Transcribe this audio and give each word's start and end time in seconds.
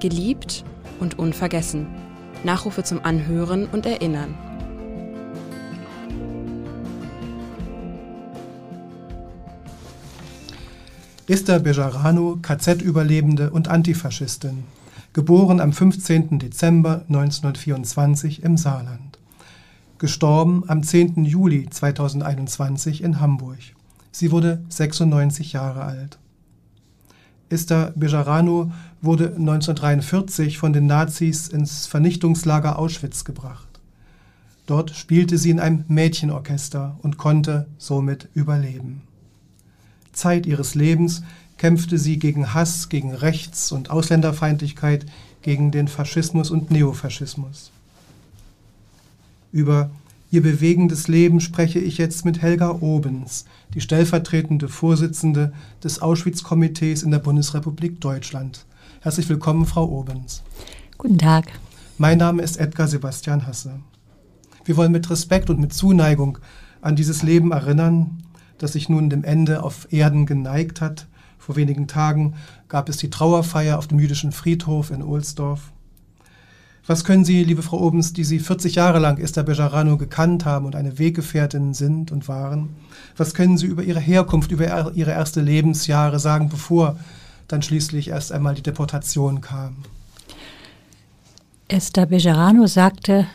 Geliebt 0.00 0.64
und 0.98 1.18
unvergessen. 1.18 1.86
Nachrufe 2.42 2.82
zum 2.82 3.04
Anhören 3.04 3.66
und 3.66 3.84
Erinnern. 3.84 4.34
Esther 11.28 11.60
Bejarano, 11.60 12.38
KZ-Überlebende 12.40 13.50
und 13.50 13.68
Antifaschistin, 13.68 14.64
geboren 15.12 15.60
am 15.60 15.74
15. 15.74 16.38
Dezember 16.38 17.04
1924 17.08 18.42
im 18.42 18.56
Saarland. 18.56 19.18
Gestorben 19.98 20.64
am 20.66 20.82
10. 20.82 21.26
Juli 21.26 21.68
2021 21.68 23.02
in 23.02 23.20
Hamburg. 23.20 23.58
Sie 24.12 24.32
wurde 24.32 24.64
96 24.70 25.52
Jahre 25.52 25.82
alt. 25.82 26.19
Esther 27.50 27.92
Bejarano 27.96 28.72
wurde 29.02 29.34
1943 29.36 30.56
von 30.56 30.72
den 30.72 30.86
Nazis 30.86 31.48
ins 31.48 31.86
Vernichtungslager 31.86 32.78
Auschwitz 32.78 33.24
gebracht. 33.24 33.66
Dort 34.66 34.92
spielte 34.92 35.36
sie 35.36 35.50
in 35.50 35.58
einem 35.58 35.84
Mädchenorchester 35.88 36.96
und 37.02 37.18
konnte 37.18 37.66
somit 37.76 38.28
überleben. 38.34 39.02
Zeit 40.12 40.46
ihres 40.46 40.76
Lebens 40.76 41.22
kämpfte 41.58 41.98
sie 41.98 42.18
gegen 42.18 42.54
Hass, 42.54 42.88
gegen 42.88 43.12
Rechts- 43.12 43.72
und 43.72 43.90
Ausländerfeindlichkeit, 43.90 45.06
gegen 45.42 45.72
den 45.72 45.88
Faschismus 45.88 46.50
und 46.50 46.70
Neofaschismus. 46.70 47.72
Über 49.50 49.90
ihr 50.30 50.42
bewegendes 50.42 51.08
Leben 51.08 51.40
spreche 51.40 51.80
ich 51.80 51.98
jetzt 51.98 52.24
mit 52.24 52.40
Helga 52.40 52.78
Obens, 52.80 53.44
die 53.74 53.80
stellvertretende 53.80 54.68
Vorsitzende 54.68 55.52
des 55.82 56.00
Auschwitz-Komitees 56.00 57.02
in 57.02 57.10
der 57.10 57.18
Bundesrepublik 57.18 58.00
Deutschland. 58.00 58.64
Herzlich 59.00 59.28
willkommen, 59.28 59.66
Frau 59.66 59.88
Obens. 59.88 60.42
Guten 60.98 61.18
Tag. 61.18 61.46
Mein 61.98 62.18
Name 62.18 62.42
ist 62.42 62.58
Edgar 62.58 62.86
Sebastian 62.86 63.46
Hasse. 63.46 63.80
Wir 64.64 64.76
wollen 64.76 64.92
mit 64.92 65.10
Respekt 65.10 65.50
und 65.50 65.58
mit 65.58 65.72
Zuneigung 65.72 66.38
an 66.80 66.96
dieses 66.96 67.22
Leben 67.22 67.50
erinnern, 67.50 68.22
das 68.58 68.74
sich 68.74 68.88
nun 68.88 69.10
dem 69.10 69.24
Ende 69.24 69.62
auf 69.64 69.92
Erden 69.92 70.26
geneigt 70.26 70.80
hat. 70.80 71.08
Vor 71.38 71.56
wenigen 71.56 71.88
Tagen 71.88 72.34
gab 72.68 72.88
es 72.88 72.98
die 72.98 73.10
Trauerfeier 73.10 73.78
auf 73.78 73.88
dem 73.88 73.98
jüdischen 73.98 74.30
Friedhof 74.30 74.90
in 74.90 75.02
Ohlsdorf. 75.02 75.72
Was 76.86 77.04
können 77.04 77.24
Sie, 77.24 77.44
liebe 77.44 77.62
Frau 77.62 77.80
Obens, 77.80 78.12
die 78.12 78.24
Sie 78.24 78.38
40 78.38 78.74
Jahre 78.74 78.98
lang 78.98 79.18
Esther 79.18 79.42
Bejarano 79.42 79.96
gekannt 79.96 80.44
haben 80.44 80.66
und 80.66 80.74
eine 80.74 80.98
Weggefährtin 80.98 81.74
sind 81.74 82.10
und 82.10 82.26
waren, 82.26 82.70
was 83.16 83.34
können 83.34 83.58
Sie 83.58 83.66
über 83.66 83.82
Ihre 83.82 84.00
Herkunft, 84.00 84.50
über 84.50 84.92
Ihre 84.94 85.10
erste 85.10 85.40
Lebensjahre 85.40 86.18
sagen, 86.18 86.48
bevor 86.48 86.98
dann 87.48 87.62
schließlich 87.62 88.08
erst 88.08 88.32
einmal 88.32 88.54
die 88.54 88.62
Deportation 88.62 89.40
kam? 89.40 89.76
Esther 91.68 92.06
Bejarano 92.06 92.66
sagte 92.66 93.26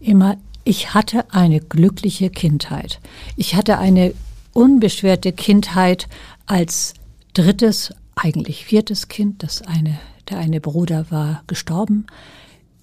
immer, 0.00 0.36
ich 0.64 0.94
hatte 0.94 1.32
eine 1.32 1.60
glückliche 1.60 2.28
Kindheit. 2.28 3.00
Ich 3.36 3.54
hatte 3.54 3.78
eine 3.78 4.14
unbeschwerte 4.52 5.32
Kindheit 5.32 6.08
als 6.46 6.94
drittes, 7.34 7.94
eigentlich 8.16 8.64
viertes 8.64 9.08
Kind. 9.08 9.42
Das 9.42 9.62
eine, 9.62 9.98
der 10.28 10.38
eine 10.38 10.60
Bruder 10.60 11.06
war 11.10 11.42
gestorben 11.46 12.06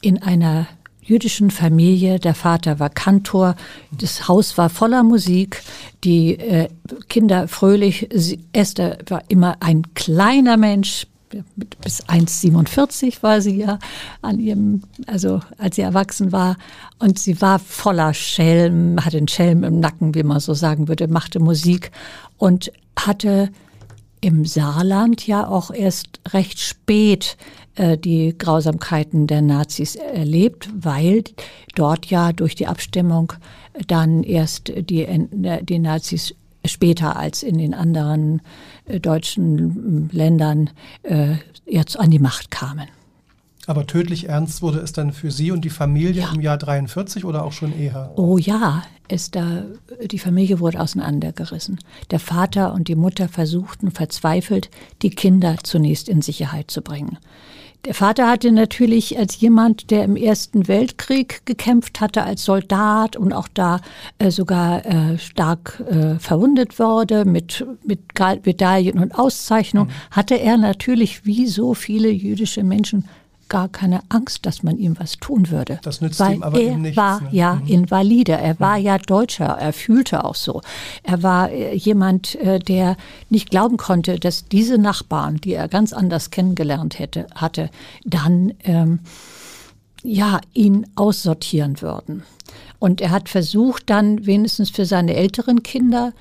in 0.01 0.21
einer 0.21 0.67
jüdischen 1.01 1.51
Familie. 1.51 2.19
Der 2.19 2.33
Vater 2.33 2.79
war 2.79 2.89
Kantor. 2.89 3.55
Das 3.91 4.27
Haus 4.27 4.57
war 4.57 4.69
voller 4.69 5.03
Musik. 5.03 5.61
Die 6.03 6.37
äh, 6.39 6.69
Kinder 7.09 7.47
fröhlich. 7.47 8.09
Sie, 8.13 8.39
Esther 8.53 8.97
war 9.07 9.23
immer 9.27 9.57
ein 9.59 9.93
kleiner 9.93 10.57
Mensch, 10.57 11.07
bis 11.81 12.03
1,47 12.05 13.23
war 13.23 13.41
sie 13.41 13.57
ja 13.57 13.79
an 14.21 14.39
ihrem, 14.39 14.83
also 15.07 15.41
als 15.57 15.75
sie 15.75 15.81
erwachsen 15.81 16.31
war. 16.31 16.57
Und 16.99 17.19
sie 17.19 17.41
war 17.41 17.59
voller 17.59 18.13
Schelm, 18.13 19.03
hatte 19.03 19.17
einen 19.17 19.27
Schelm 19.27 19.63
im 19.63 19.79
Nacken, 19.79 20.15
wie 20.15 20.23
man 20.23 20.39
so 20.39 20.53
sagen 20.53 20.87
würde, 20.87 21.07
machte 21.07 21.39
Musik 21.39 21.91
und 22.37 22.71
hatte 22.97 23.49
im 24.23 24.45
Saarland 24.45 25.27
ja 25.27 25.47
auch 25.47 25.69
erst 25.71 26.21
recht 26.31 26.59
spät 26.59 27.37
äh, 27.75 27.97
die 27.97 28.35
Grausamkeiten 28.37 29.27
der 29.27 29.41
Nazis 29.41 29.95
erlebt, 29.95 30.69
weil 30.75 31.23
dort 31.75 32.05
ja 32.05 32.31
durch 32.31 32.55
die 32.55 32.67
Abstimmung 32.67 33.33
dann 33.87 34.23
erst 34.23 34.71
die, 34.75 35.27
die 35.61 35.79
Nazis 35.79 36.35
später 36.65 37.17
als 37.17 37.43
in 37.43 37.57
den 37.57 37.73
anderen 37.73 38.41
äh, 38.85 38.99
deutschen 38.99 40.09
äh, 40.09 40.15
Ländern 40.15 40.69
äh, 41.03 41.35
jetzt 41.65 41.99
an 41.99 42.09
die 42.09 42.19
Macht 42.19 42.51
kamen. 42.51 42.87
Aber 43.65 43.87
tödlich 43.87 44.27
ernst 44.27 44.61
wurde 44.61 44.79
es 44.79 44.91
dann 44.91 45.13
für 45.13 45.31
Sie 45.31 45.51
und 45.51 45.63
die 45.63 45.69
Familie 45.69 46.23
ja. 46.23 46.31
im 46.33 46.41
Jahr 46.41 46.57
43 46.57 47.23
oder 47.23 47.45
auch 47.45 47.53
schon 47.53 47.77
eher? 47.77 48.11
Oh 48.15 48.37
ja, 48.37 48.83
es 49.07 49.31
da, 49.31 49.63
die 50.11 50.19
Familie 50.19 50.59
wurde 50.59 50.81
auseinandergerissen. 50.81 51.79
Der 52.11 52.19
Vater 52.19 52.73
und 52.73 52.89
die 52.89 52.95
Mutter 52.95 53.29
versuchten 53.29 53.91
verzweifelt, 53.91 54.69
die 55.01 55.11
Kinder 55.11 55.55
zunächst 55.63 56.09
in 56.09 56.21
Sicherheit 56.21 56.71
zu 56.71 56.81
bringen. 56.81 57.17
Der 57.85 57.93
Vater 57.93 58.29
hatte 58.29 58.49
natürlich 58.53 59.17
als 59.17 59.41
jemand, 59.41 59.91
der 59.91 60.05
im 60.05 60.15
Ersten 60.15 60.69
Weltkrieg 60.69 61.45
gekämpft 61.45 61.99
hatte, 61.99 62.23
als 62.23 62.45
Soldat 62.45 63.17
und 63.17 63.33
auch 63.33 63.49
da 63.53 63.81
äh, 64.19 64.31
sogar 64.31 64.85
äh, 64.85 65.17
stark 65.17 65.83
äh, 65.89 66.17
verwundet 66.17 66.79
wurde 66.79 67.25
mit, 67.25 67.65
mit 67.85 67.99
Medaillen 68.45 68.99
und 68.99 69.19
Auszeichnungen, 69.19 69.89
mhm. 69.89 70.15
hatte 70.15 70.35
er 70.35 70.57
natürlich 70.57 71.25
wie 71.25 71.45
so 71.45 71.73
viele 71.73 72.09
jüdische 72.09 72.63
Menschen 72.63 73.03
gar 73.53 73.69
keine 73.69 74.01
Angst, 74.09 74.47
dass 74.47 74.63
man 74.63 74.79
ihm 74.79 74.95
was 74.99 75.17
tun 75.17 75.51
würde. 75.51 75.79
Das 75.83 76.01
nützt 76.01 76.19
Weil 76.19 76.37
ihm 76.37 76.41
aber 76.43 76.59
er 76.59 76.71
ihm 76.71 76.81
nichts. 76.81 76.97
war 76.97 77.21
ne? 77.21 77.29
ja 77.31 77.53
mhm. 77.53 77.67
Invalide, 77.67 78.31
er 78.31 78.59
war 78.59 78.79
mhm. 78.79 78.85
ja 78.85 78.97
Deutscher, 78.97 79.45
er 79.45 79.73
fühlte 79.73 80.25
auch 80.25 80.33
so. 80.33 80.61
Er 81.03 81.21
war 81.21 81.51
äh, 81.51 81.75
jemand, 81.75 82.33
äh, 82.33 82.57
der 82.57 82.97
nicht 83.29 83.51
glauben 83.51 83.77
konnte, 83.77 84.19
dass 84.19 84.47
diese 84.47 84.79
Nachbarn, 84.79 85.37
die 85.37 85.53
er 85.53 85.67
ganz 85.67 85.93
anders 85.93 86.31
kennengelernt 86.31 86.97
hätte, 86.97 87.27
hatte, 87.35 87.69
dann 88.03 88.53
ähm, 88.63 89.01
ja 90.01 90.41
ihn 90.55 90.87
aussortieren 90.95 91.79
würden. 91.79 92.23
Und 92.79 93.01
er 93.01 93.11
hat 93.11 93.29
versucht, 93.29 93.87
dann 93.91 94.25
wenigstens 94.25 94.71
für 94.71 94.85
seine 94.85 95.13
älteren 95.13 95.61
Kinder 95.61 96.11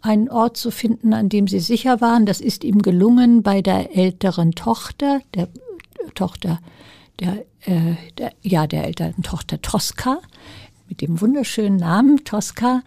einen 0.00 0.30
Ort 0.30 0.56
zu 0.56 0.70
finden, 0.70 1.12
an 1.12 1.28
dem 1.28 1.48
sie 1.48 1.60
sicher 1.60 2.00
waren. 2.00 2.24
Das 2.24 2.40
ist 2.40 2.64
ihm 2.64 2.80
gelungen 2.80 3.42
bei 3.42 3.60
der 3.60 3.94
älteren 3.94 4.52
Tochter, 4.52 5.20
der 5.34 5.48
Tochter 6.14 6.60
der, 7.20 7.44
äh, 7.62 7.94
der, 8.16 8.32
ja, 8.42 8.66
der 8.66 8.84
älteren 8.84 9.22
Tochter 9.22 9.60
Tosca 9.60 10.20
mit 10.88 11.00
dem 11.00 11.20
wunderschönen 11.20 11.76
Namen 11.76 12.24
Tosca. 12.24 12.82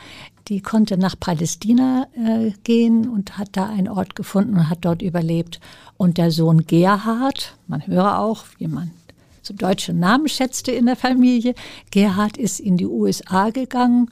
Die 0.47 0.61
konnte 0.61 0.97
nach 0.97 1.19
Palästina 1.19 2.07
äh, 2.15 2.51
gehen 2.63 3.07
und 3.07 3.37
hat 3.37 3.49
da 3.53 3.69
einen 3.69 3.87
Ort 3.87 4.15
gefunden 4.15 4.55
und 4.55 4.69
hat 4.69 4.79
dort 4.81 5.01
überlebt. 5.01 5.59
Und 5.97 6.17
der 6.17 6.31
Sohn 6.31 6.65
Gerhard, 6.65 7.57
man 7.67 7.85
höre 7.85 8.19
auch, 8.19 8.45
wie 8.57 8.67
man 8.67 8.91
so 9.43 9.53
deutsche 9.53 9.93
Namen 9.93 10.27
schätzte 10.27 10.71
in 10.71 10.85
der 10.85 10.95
Familie, 10.95 11.55
Gerhard 11.91 12.37
ist 12.37 12.59
in 12.59 12.77
die 12.77 12.85
USA 12.85 13.49
gegangen 13.49 14.09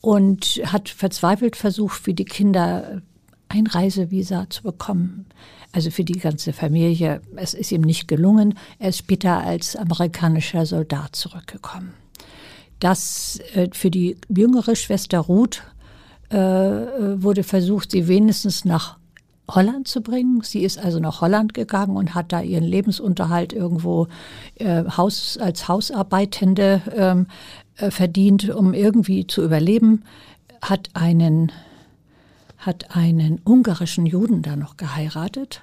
und 0.00 0.60
hat 0.66 0.88
verzweifelt 0.88 1.56
versucht, 1.56 2.00
für 2.00 2.14
die 2.14 2.24
Kinder 2.24 3.02
Einreisevisa 3.48 4.48
zu 4.50 4.62
bekommen 4.62 5.26
also 5.74 5.90
für 5.90 6.04
die 6.04 6.20
ganze 6.20 6.52
Familie. 6.52 7.20
Es 7.34 7.52
ist 7.52 7.72
ihm 7.72 7.80
nicht 7.80 8.06
gelungen. 8.06 8.54
Er 8.78 8.90
ist 8.90 8.98
später 8.98 9.38
als 9.38 9.74
amerikanischer 9.74 10.66
Soldat 10.66 11.16
zurückgekommen. 11.16 11.94
Das 12.78 13.40
äh, 13.54 13.68
für 13.72 13.90
die 13.90 14.16
jüngere 14.28 14.76
Schwester 14.76 15.18
Ruth 15.18 15.62
äh, 16.30 16.36
wurde 16.36 17.42
versucht, 17.42 17.90
sie 17.90 18.06
wenigstens 18.06 18.64
nach 18.64 18.98
Holland 19.50 19.88
zu 19.88 20.00
bringen. 20.00 20.42
Sie 20.42 20.62
ist 20.62 20.78
also 20.78 21.00
nach 21.00 21.20
Holland 21.20 21.54
gegangen 21.54 21.96
und 21.96 22.14
hat 22.14 22.32
da 22.32 22.40
ihren 22.40 22.64
Lebensunterhalt 22.64 23.52
irgendwo 23.52 24.06
äh, 24.54 24.84
Haus, 24.96 25.38
als 25.38 25.66
Hausarbeitende 25.66 26.82
ähm, 26.94 27.26
äh, 27.78 27.90
verdient, 27.90 28.48
um 28.48 28.74
irgendwie 28.74 29.26
zu 29.26 29.42
überleben. 29.42 30.04
Hat 30.62 30.90
einen 30.94 31.50
hat 32.66 32.96
einen 32.96 33.40
ungarischen 33.44 34.06
Juden 34.06 34.42
da 34.42 34.56
noch 34.56 34.76
geheiratet. 34.76 35.62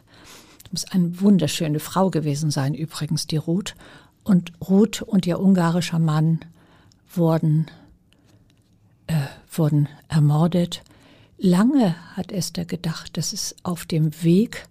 Das 0.63 0.71
muss 0.71 0.91
eine 0.91 1.19
wunderschöne 1.21 1.79
Frau 1.79 2.09
gewesen 2.09 2.51
sein, 2.51 2.73
übrigens, 2.73 3.27
die 3.27 3.37
Ruth. 3.37 3.75
Und 4.23 4.51
Ruth 4.61 5.01
und 5.01 5.25
ihr 5.25 5.39
ungarischer 5.39 5.99
Mann 5.99 6.39
wurden, 7.13 7.67
äh, 9.07 9.13
wurden 9.51 9.89
ermordet. 10.07 10.83
Lange 11.37 11.95
hat 12.15 12.31
Esther 12.31 12.65
gedacht, 12.65 13.17
dass 13.17 13.33
es 13.33 13.55
auf 13.63 13.85
dem 13.85 14.23
Weg 14.23 14.67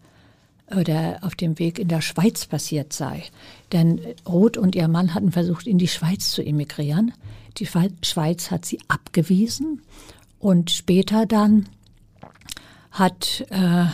oder 0.70 1.18
auf 1.22 1.34
dem 1.34 1.58
Weg 1.58 1.80
in 1.80 1.88
der 1.88 2.00
Schweiz 2.00 2.46
passiert 2.46 2.92
sei. 2.92 3.24
Denn 3.72 4.00
Ruth 4.26 4.56
und 4.56 4.76
ihr 4.76 4.86
Mann 4.86 5.14
hatten 5.14 5.32
versucht, 5.32 5.66
in 5.66 5.78
die 5.78 5.88
Schweiz 5.88 6.30
zu 6.30 6.42
emigrieren. 6.42 7.12
Die 7.58 7.66
Schweiz 7.66 8.50
hat 8.52 8.64
sie 8.64 8.78
abgewiesen 8.86 9.82
und 10.38 10.70
später 10.70 11.26
dann 11.26 11.66
hat, 12.90 13.44
äh, 13.50 13.86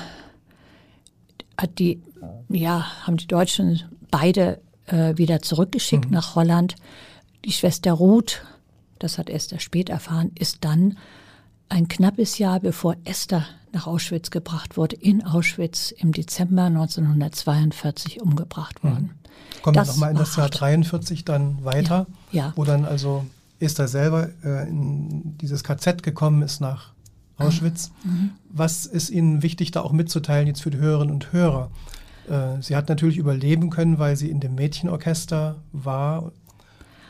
hat 1.56 1.78
die, 1.78 2.02
ja, 2.48 2.87
haben 3.06 3.16
die 3.16 3.26
Deutschen 3.26 3.82
beide 4.10 4.60
äh, 4.87 5.16
wieder 5.16 5.43
zurückgeschickt 5.43 6.06
mhm. 6.06 6.12
nach 6.12 6.34
Holland. 6.34 6.76
Die 7.44 7.52
Schwester 7.52 7.93
Ruth, 7.93 8.43
das 8.98 9.19
hat 9.19 9.28
Esther 9.28 9.60
spät 9.60 9.88
erfahren, 9.88 10.31
ist 10.38 10.58
dann 10.64 10.98
ein 11.69 11.88
knappes 11.88 12.38
Jahr 12.38 12.60
bevor 12.60 12.96
Esther 13.04 13.44
nach 13.72 13.87
Auschwitz 13.87 14.31
gebracht 14.31 14.76
wurde, 14.76 14.96
in 14.96 15.25
Auschwitz 15.25 15.90
im 15.90 16.12
Dezember 16.12 16.64
1942 16.64 18.22
umgebracht 18.22 18.82
worden. 18.82 19.10
Mhm. 19.12 19.62
Kommen 19.62 19.76
wir 19.76 19.84
nochmal 19.84 20.12
in 20.12 20.16
das 20.16 20.37
Jahr 20.37 20.49
43 20.49 21.25
dann 21.25 21.64
weiter, 21.64 22.06
ja, 22.32 22.46
ja. 22.46 22.52
wo 22.56 22.64
dann 22.64 22.84
also 22.84 23.26
Esther 23.58 23.88
selber 23.88 24.31
äh, 24.44 24.69
in 24.69 25.37
dieses 25.38 25.64
KZ 25.64 26.02
gekommen 26.02 26.42
ist 26.42 26.60
nach 26.60 26.92
Auschwitz. 27.38 27.90
Mhm. 28.04 28.30
Was 28.48 28.86
ist 28.86 29.10
Ihnen 29.10 29.42
wichtig, 29.42 29.70
da 29.70 29.82
auch 29.82 29.92
mitzuteilen 29.92 30.46
jetzt 30.46 30.62
für 30.62 30.70
die 30.70 30.78
Hörerinnen 30.78 31.14
und 31.14 31.32
Hörer? 31.32 31.70
Äh, 32.28 32.62
sie 32.62 32.76
hat 32.76 32.88
natürlich 32.88 33.18
überleben 33.18 33.70
können, 33.70 33.98
weil 33.98 34.16
sie 34.16 34.30
in 34.30 34.40
dem 34.40 34.54
Mädchenorchester 34.54 35.56
war. 35.72 36.32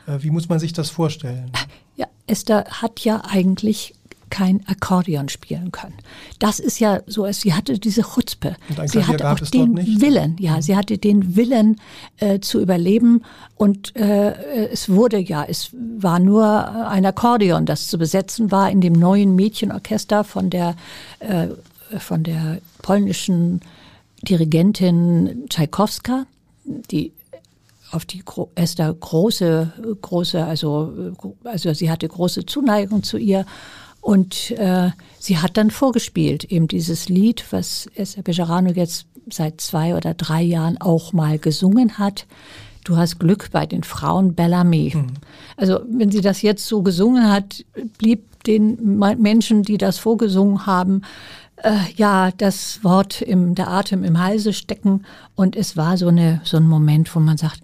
Äh, 0.06 0.18
wie 0.20 0.30
muss 0.30 0.48
man 0.48 0.58
sich 0.58 0.72
das 0.72 0.90
vorstellen? 0.90 1.50
Ja, 1.96 2.06
Esther 2.26 2.64
hat 2.66 3.00
ja 3.00 3.22
eigentlich 3.24 3.94
kein 4.36 4.60
Akkordeon 4.68 5.30
spielen 5.30 5.72
können. 5.72 5.94
Das 6.38 6.60
ist 6.60 6.78
ja 6.78 7.00
so, 7.06 7.26
sie 7.32 7.54
hatte 7.54 7.78
diese 7.78 8.02
Chutzpe. 8.02 8.56
Sie 8.84 9.02
hatte 9.02 9.30
auch 9.30 9.40
den 9.40 9.78
Willen, 10.02 10.36
ja, 10.38 10.56
mhm. 10.56 10.62
sie 10.62 10.76
hatte 10.76 10.98
den 10.98 11.36
Willen 11.36 11.80
äh, 12.18 12.40
zu 12.40 12.60
überleben 12.60 13.22
und 13.54 13.96
äh, 13.96 14.68
es 14.70 14.90
wurde 14.90 15.18
ja, 15.18 15.42
es 15.48 15.70
war 15.72 16.18
nur 16.18 16.46
ein 16.86 17.06
Akkordeon, 17.06 17.64
das 17.64 17.88
zu 17.88 17.96
besetzen 17.96 18.50
war 18.50 18.70
in 18.70 18.82
dem 18.82 18.92
neuen 18.92 19.34
Mädchenorchester 19.36 20.22
von 20.22 20.50
der, 20.50 20.76
äh, 21.20 21.48
von 21.98 22.22
der 22.22 22.58
polnischen 22.82 23.62
Dirigentin 24.20 25.46
Tchaikovska, 25.48 26.26
die 26.90 27.12
auf 27.90 28.04
die 28.04 28.22
Esther 28.54 28.92
große, 28.92 29.72
große, 30.02 30.44
also, 30.44 31.14
also 31.44 31.72
sie 31.72 31.90
hatte 31.90 32.06
große 32.06 32.44
Zuneigung 32.44 33.02
zu 33.02 33.16
ihr 33.16 33.46
und 34.00 34.52
äh, 34.52 34.90
sie 35.18 35.38
hat 35.38 35.56
dann 35.56 35.70
vorgespielt, 35.70 36.44
eben 36.44 36.68
dieses 36.68 37.08
Lied, 37.08 37.44
was 37.50 37.88
Esther 37.94 38.22
Bejarano 38.22 38.70
jetzt 38.70 39.06
seit 39.28 39.60
zwei 39.60 39.94
oder 39.94 40.14
drei 40.14 40.42
Jahren 40.42 40.80
auch 40.80 41.12
mal 41.12 41.38
gesungen 41.38 41.98
hat. 41.98 42.26
Du 42.84 42.96
hast 42.96 43.18
Glück 43.18 43.50
bei 43.50 43.66
den 43.66 43.82
Frauen 43.82 44.34
Bellamy. 44.34 44.92
Mhm. 44.94 45.06
Also 45.56 45.80
wenn 45.90 46.12
sie 46.12 46.20
das 46.20 46.42
jetzt 46.42 46.66
so 46.66 46.82
gesungen 46.82 47.28
hat, 47.28 47.64
blieb 47.98 48.44
den 48.44 48.98
Menschen, 49.18 49.64
die 49.64 49.76
das 49.76 49.98
vorgesungen 49.98 50.66
haben, 50.66 51.02
äh, 51.56 51.78
ja, 51.96 52.30
das 52.30 52.84
Wort 52.84 53.22
im, 53.22 53.56
der 53.56 53.68
Atem 53.68 54.04
im 54.04 54.20
Halse 54.22 54.52
stecken. 54.52 55.04
Und 55.34 55.56
es 55.56 55.76
war 55.76 55.96
so, 55.96 56.08
eine, 56.08 56.40
so 56.44 56.56
ein 56.56 56.68
Moment, 56.68 57.12
wo 57.14 57.20
man 57.20 57.36
sagt, 57.36 57.60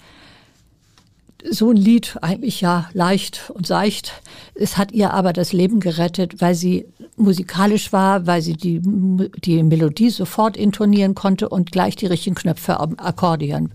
so 1.51 1.71
ein 1.71 1.77
Lied 1.77 2.19
eigentlich 2.23 2.61
ja 2.61 2.89
leicht 2.93 3.51
und 3.55 3.67
seicht. 3.67 4.23
Es 4.55 4.77
hat 4.77 4.93
ihr 4.93 5.13
aber 5.13 5.33
das 5.33 5.53
Leben 5.53 5.81
gerettet, 5.81 6.41
weil 6.41 6.55
sie 6.55 6.87
musikalisch 7.17 7.93
war, 7.93 8.27
weil 8.27 8.43
sie 8.43 8.55
die, 8.55 8.81
die 8.83 9.63
Melodie 9.63 10.11
sofort 10.11 10.57
intonieren 10.57 11.15
konnte 11.15 11.49
und 11.49 11.73
gleich 11.73 11.97
die 11.97 12.07
richtigen 12.07 12.37
Knöpfe 12.37 12.81
am 12.81 12.99
Akkordeon 12.99 13.71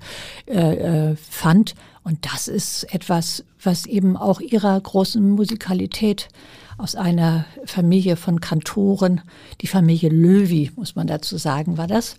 äh, 0.47 1.09
äh, 1.11 1.15
fand. 1.15 1.75
Und 2.03 2.25
das 2.33 2.47
ist 2.47 2.83
etwas, 2.93 3.43
was 3.61 3.85
eben 3.85 4.15
auch 4.15 4.39
ihrer 4.39 4.79
großen 4.79 5.29
Musikalität 5.31 6.29
aus 6.77 6.95
einer 6.95 7.45
Familie 7.65 8.15
von 8.15 8.39
Kantoren, 8.39 9.21
die 9.61 9.67
Familie 9.67 10.09
Löwy, 10.09 10.71
muss 10.75 10.95
man 10.95 11.07
dazu 11.07 11.37
sagen, 11.37 11.77
war 11.77 11.87
das, 11.87 12.15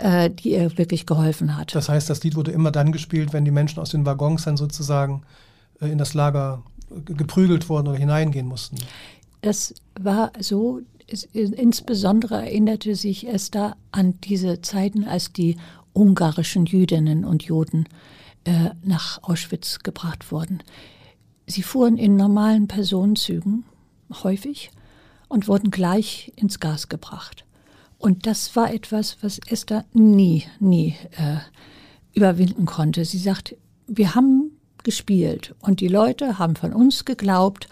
äh, 0.00 0.30
die 0.30 0.52
ihr 0.52 0.78
wirklich 0.78 1.06
geholfen 1.06 1.56
hat. 1.56 1.74
Das 1.74 1.88
heißt, 1.88 2.08
das 2.08 2.22
Lied 2.24 2.34
wurde 2.34 2.50
immer 2.50 2.70
dann 2.70 2.90
gespielt, 2.92 3.32
wenn 3.32 3.44
die 3.44 3.50
Menschen 3.50 3.80
aus 3.80 3.90
den 3.90 4.06
Waggons 4.06 4.44
dann 4.44 4.56
sozusagen 4.56 5.22
äh, 5.80 5.88
in 5.88 5.98
das 5.98 6.14
Lager 6.14 6.62
geprügelt 7.04 7.68
wurden 7.68 7.88
oder 7.88 7.98
hineingehen 7.98 8.46
mussten. 8.46 8.76
Es 9.42 9.74
war 10.00 10.32
so, 10.40 10.80
es, 11.06 11.24
insbesondere 11.24 12.36
erinnerte 12.36 12.96
sich 12.96 13.28
Esther 13.28 13.76
an 13.92 14.14
diese 14.22 14.60
Zeiten, 14.62 15.04
als 15.04 15.32
die 15.32 15.56
ungarischen 15.92 16.66
Jüdinnen 16.66 17.24
und 17.24 17.42
Juden 17.42 17.86
äh, 18.44 18.70
nach 18.82 19.22
Auschwitz 19.22 19.80
gebracht 19.80 20.32
wurden. 20.32 20.62
Sie 21.46 21.62
fuhren 21.62 21.98
in 21.98 22.16
normalen 22.16 22.68
Personenzügen 22.68 23.64
häufig 24.22 24.70
und 25.28 25.46
wurden 25.46 25.70
gleich 25.70 26.32
ins 26.36 26.58
Gas 26.58 26.88
gebracht. 26.88 27.44
Und 28.00 28.26
das 28.26 28.56
war 28.56 28.72
etwas, 28.72 29.18
was 29.20 29.38
Esther 29.46 29.84
nie, 29.92 30.44
nie 30.58 30.96
äh, 31.18 31.36
überwinden 32.14 32.64
konnte. 32.64 33.04
Sie 33.04 33.18
sagt, 33.18 33.54
wir 33.86 34.14
haben 34.14 34.52
gespielt 34.82 35.54
und 35.60 35.80
die 35.80 35.88
Leute 35.88 36.38
haben 36.38 36.56
von 36.56 36.72
uns 36.72 37.04
geglaubt, 37.04 37.68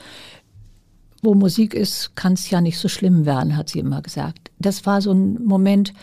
wo 1.23 1.35
Musik 1.35 1.73
ist, 1.73 2.15
kann 2.15 2.35
es 2.35 2.51
ja 2.51 2.61
nicht 2.61 2.79
so 2.79 2.89
schlimm 2.89 3.25
werden, 3.25 3.57
hat 3.57 3.71
sie 3.71 3.79
immer 3.79 4.03
gesagt. 4.03 4.51
Das 4.59 4.85
war 4.85 5.01
so 5.01 5.13
ein 5.13 5.43
Moment, 5.45 5.95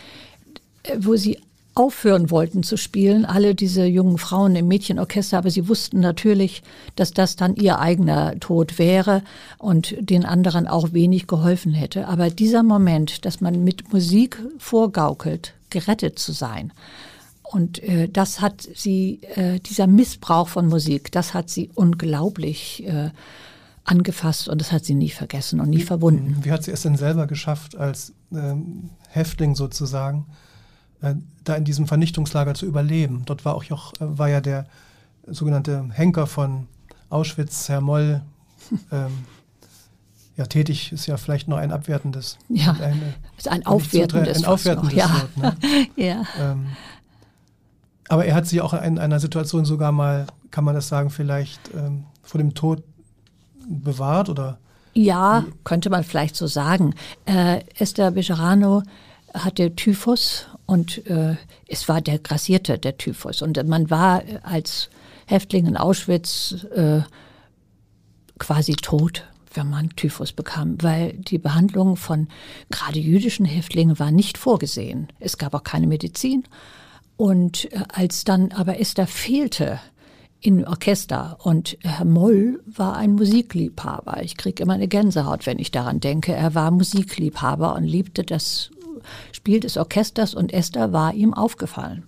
wo 0.98 1.16
sie 1.16 1.39
aufhören 1.75 2.31
wollten 2.31 2.63
zu 2.63 2.77
spielen, 2.77 3.25
alle 3.25 3.54
diese 3.54 3.86
jungen 3.86 4.18
Frauen 4.18 4.56
im 4.56 4.68
Mädchenorchester, 4.68 5.38
aber 5.38 5.51
sie 5.51 5.68
wussten 5.68 6.00
natürlich, 6.00 6.63
dass 6.95 7.12
das 7.12 7.36
dann 7.36 7.56
ihr 7.56 7.80
eigener 7.80 8.39
Tod 8.39 8.80
wäre 8.80 9.22
und 9.57 9.95
den 10.00 10.25
anderen 10.25 10.68
auch 10.68 10.94
wenig 10.94 11.27
geholfen 11.27 11.74
hätte. 11.74 12.07
Aber 12.07 12.30
dieser 12.30 12.63
Moment, 12.63 13.25
dass 13.25 13.42
man 13.42 13.63
mit 13.66 13.92
Musik 13.92 14.42
vorgaukelt, 14.57 15.54
gerettet 15.69 16.18
zu 16.18 16.31
sein, 16.31 16.72
und 17.51 17.81
äh, 17.83 18.10
das 18.10 18.42
hat 18.42 18.68
sie, 18.75 19.22
äh, 19.36 19.60
dieser 19.60 19.88
Missbrauch 19.88 20.48
von 20.48 20.68
Musik, 20.68 21.12
das 21.12 21.33
hat 21.33 21.50
sie 21.50 21.69
unglaublich 21.75 22.86
äh, 22.88 23.12
angefasst 23.83 24.50
und 24.50 24.60
das 24.60 24.72
hat 24.72 24.83
sie 24.83 24.95
nie 24.95 25.10
vergessen 25.10 25.60
und 25.60 25.69
nie 25.69 25.77
wie, 25.77 25.83
verwunden. 25.83 26.38
Wie 26.42 26.51
hat 26.51 26.63
sie 26.63 26.72
es 26.72 26.81
denn 26.81 26.98
selber 26.98 27.27
geschafft, 27.27 27.77
als 27.77 28.13
ähm, 28.33 28.89
Häftling 29.10 29.56
sozusagen, 29.56 30.25
da 31.44 31.56
in 31.56 31.65
diesem 31.65 31.88
Vernichtungslager 31.88 32.53
zu 32.53 32.65
überleben. 32.65 33.24
Dort 33.25 33.45
war 33.45 33.56
auch 33.56 33.63
äh, 33.63 33.69
war 34.00 34.30
ja 34.30 34.42
der 34.42 34.65
sogenannte 35.27 35.89
Henker 35.92 36.27
von 36.27 36.68
Auschwitz, 37.09 37.69
Herr 37.69 37.81
Moll, 37.81 38.21
ähm, 38.92 39.12
ja, 40.38 40.45
tätig 40.45 40.92
ist 40.92 41.06
ja 41.06 41.15
vielleicht 41.15 41.47
nur 41.47 41.57
ein 41.57 41.71
abwertendes. 41.71 42.38
Ja, 42.50 42.74
eine, 42.74 43.13
ist 43.38 43.47
ein 43.47 43.65
aufwertendes. 43.65 44.39
Ein 44.39 44.45
aufwertendes 44.45 44.94
noch, 44.94 45.00
ja. 45.00 45.09
Wort. 45.13 45.38
Ne? 45.38 45.88
ja. 45.96 46.24
Ähm, 46.39 46.67
aber 48.10 48.25
er 48.25 48.36
hat 48.36 48.46
sie 48.46 48.60
auch 48.62 48.74
in 48.74 49.00
einer 49.00 49.19
Situation 49.19 49.65
sogar 49.65 49.91
mal, 49.91 50.27
kann 50.51 50.65
man 50.65 50.75
das 50.75 50.89
sagen, 50.89 51.10
vielleicht 51.10 51.74
ähm, 51.74 52.03
vor 52.22 52.39
dem 52.39 52.53
Tod 52.53 52.84
bewahrt 53.67 54.29
oder? 54.29 54.58
Ja, 54.93 55.46
wie? 55.48 55.53
könnte 55.63 55.89
man 55.89 56.03
vielleicht 56.03 56.36
so 56.36 56.48
sagen. 56.48 56.96
Äh, 57.25 57.62
Esther 57.77 58.12
Bejarano 58.12 58.84
hatte 59.44 59.75
Typhus 59.75 60.48
und 60.65 61.06
äh, 61.08 61.36
es 61.68 61.88
war 61.88 62.01
der 62.01 62.20
grassierte, 62.20 62.77
der 62.77 62.98
Typhus. 62.98 63.42
Und 63.42 63.62
man 63.68 63.89
war 63.89 64.24
als 64.44 64.89
Häftling 65.27 65.65
in 65.68 65.77
Auschwitz 65.77 66.65
äh, 66.74 67.01
quasi 68.39 68.74
tot, 68.74 69.24
wenn 69.54 69.70
man 69.70 69.89
Typhus 69.96 70.34
bekam, 70.34 70.77
weil 70.82 71.13
die 71.13 71.38
Behandlung 71.38 71.96
von 71.96 72.27
gerade 72.70 73.00
jüdischen 73.00 73.46
Häftlingen 73.46 74.00
war 74.00 74.12
nicht 74.12 74.38
vorgesehen. 74.38 75.08
Es 75.20 75.38
gab 75.38 75.54
auch 75.54 75.63
keine 75.63 75.88
Medizin. 75.88 76.44
Und 77.18 77.72
äh, 77.72 77.84
als 77.89 78.24
dann 78.24 78.51
aber 78.51 78.80
Esther 78.80 79.08
fehlte 79.08 79.80
im 80.42 80.63
Orchester 80.63 81.38
und 81.42 81.77
Herr 81.82 82.06
Moll 82.06 82.62
war 82.65 82.98
ein 82.98 83.13
Musikliebhaber. 83.13 84.22
Ich 84.22 84.38
kriege 84.38 84.62
immer 84.62 84.74
eine 84.74 84.88
Gänsehaut, 84.88 85.46
wenn 85.46 85.58
ich 85.58 85.72
daran 85.72 86.00
denke. 86.00 86.34
Er 86.34 86.54
war 86.54 86.70
Musikliebhaber 86.70 87.75
und 87.75 87.84
liebte 87.84 88.24
das 88.24 88.70
Spiel 89.31 89.59
des 89.59 89.77
Orchesters 89.77 90.33
und 90.33 90.53
Esther 90.53 90.93
war 90.93 91.13
ihm 91.13 91.33
aufgefallen. 91.33 92.03